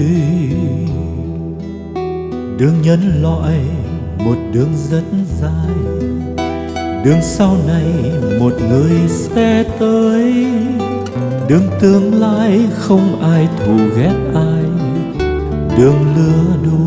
[2.58, 3.60] Đường nhân loại
[4.18, 5.02] một đường rất
[5.40, 5.76] dài.
[7.04, 7.86] Đường sau này
[8.40, 10.46] một người sẽ tới.
[11.48, 14.64] Đường tương lai không ai thù ghét ai.
[15.78, 16.85] Đường lứa đôi.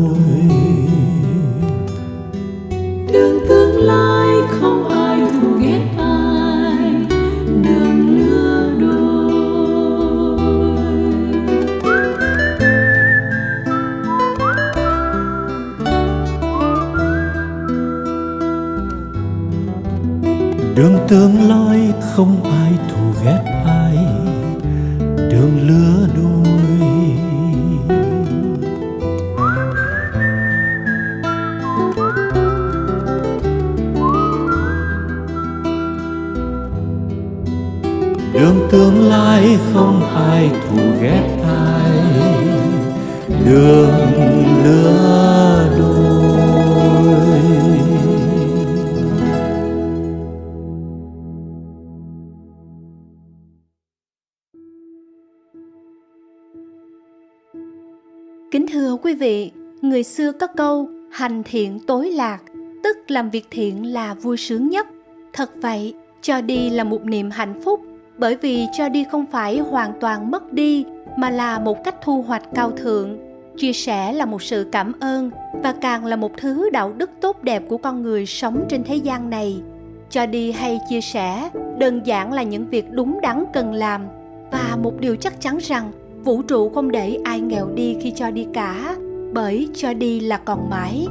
[58.50, 59.50] Kính thưa quý vị,
[59.82, 62.38] người xưa có câu hành thiện tối lạc,
[62.84, 64.86] tức làm việc thiện là vui sướng nhất.
[65.32, 67.80] Thật vậy, cho đi là một niềm hạnh phúc,
[68.18, 70.84] bởi vì cho đi không phải hoàn toàn mất đi,
[71.16, 73.18] mà là một cách thu hoạch cao thượng.
[73.56, 77.42] chia sẻ là một sự cảm ơn và càng là một thứ đạo đức tốt
[77.42, 79.62] đẹp của con người sống trên thế gian này
[80.10, 84.06] cho đi hay chia sẻ đơn giản là những việc đúng đắn cần làm
[84.52, 85.92] và một điều chắc chắn rằng
[86.24, 88.96] vũ trụ không để ai nghèo đi khi cho đi cả,
[89.32, 91.06] bởi cho đi là còn mãi.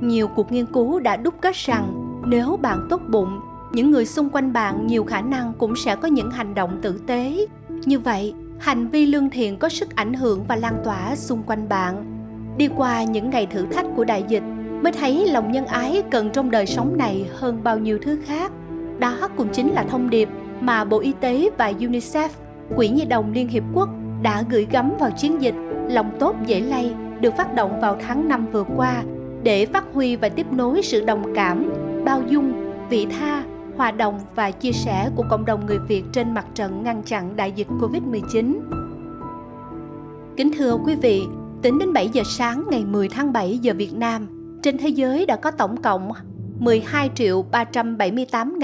[0.00, 3.40] Nhiều cuộc nghiên cứu đã đúc kết rằng nếu bạn tốt bụng,
[3.72, 7.00] những người xung quanh bạn nhiều khả năng cũng sẽ có những hành động tử
[7.06, 7.46] tế.
[7.84, 11.68] Như vậy, hành vi lương thiện có sức ảnh hưởng và lan tỏa xung quanh
[11.68, 12.04] bạn.
[12.56, 14.42] Đi qua những ngày thử thách của đại dịch,
[14.82, 18.52] mới thấy lòng nhân ái cần trong đời sống này hơn bao nhiêu thứ khác.
[18.98, 20.28] Đó cũng chính là thông điệp
[20.60, 22.28] mà bộ y tế và unicef,
[22.76, 23.88] quỹ nhi đồng liên hiệp quốc
[24.26, 25.54] đã gửi gắm vào chiến dịch
[25.88, 29.02] lòng tốt dễ lay được phát động vào tháng 5 vừa qua
[29.42, 31.72] để phát huy và tiếp nối sự đồng cảm,
[32.04, 33.44] bao dung, vị tha,
[33.76, 37.36] hòa đồng và chia sẻ của cộng đồng người Việt trên mặt trận ngăn chặn
[37.36, 38.54] đại dịch Covid-19.
[40.36, 41.22] Kính thưa quý vị,
[41.62, 44.28] tính đến 7 giờ sáng ngày 10 tháng 7 giờ Việt Nam,
[44.62, 46.10] trên thế giới đã có tổng cộng
[46.58, 48.58] 12 triệu 378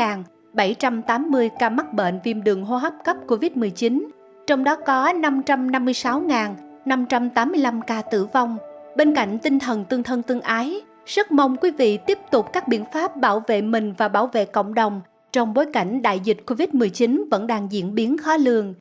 [0.52, 4.08] 780 ca mắc bệnh viêm đường hô hấp cấp COVID-19,
[4.46, 8.58] trong đó có 556.585 ca tử vong.
[8.96, 12.68] Bên cạnh tinh thần tương thân tương ái, rất mong quý vị tiếp tục các
[12.68, 15.00] biện pháp bảo vệ mình và bảo vệ cộng đồng
[15.32, 18.74] trong bối cảnh đại dịch COVID-19 vẫn đang diễn biến khó lường.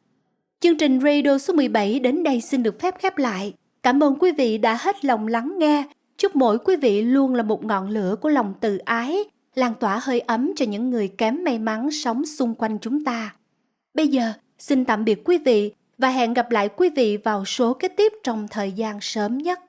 [0.59, 3.53] Chương trình Radio số 17 đến đây xin được phép khép lại.
[3.83, 5.83] Cảm ơn quý vị đã hết lòng lắng nghe.
[6.17, 9.17] Chúc mỗi quý vị luôn là một ngọn lửa của lòng từ ái,
[9.55, 13.35] lan tỏa hơi ấm cho những người kém may mắn sống xung quanh chúng ta.
[13.93, 17.73] Bây giờ, xin tạm biệt quý vị và hẹn gặp lại quý vị vào số
[17.73, 19.59] kế tiếp trong thời gian sớm nhất.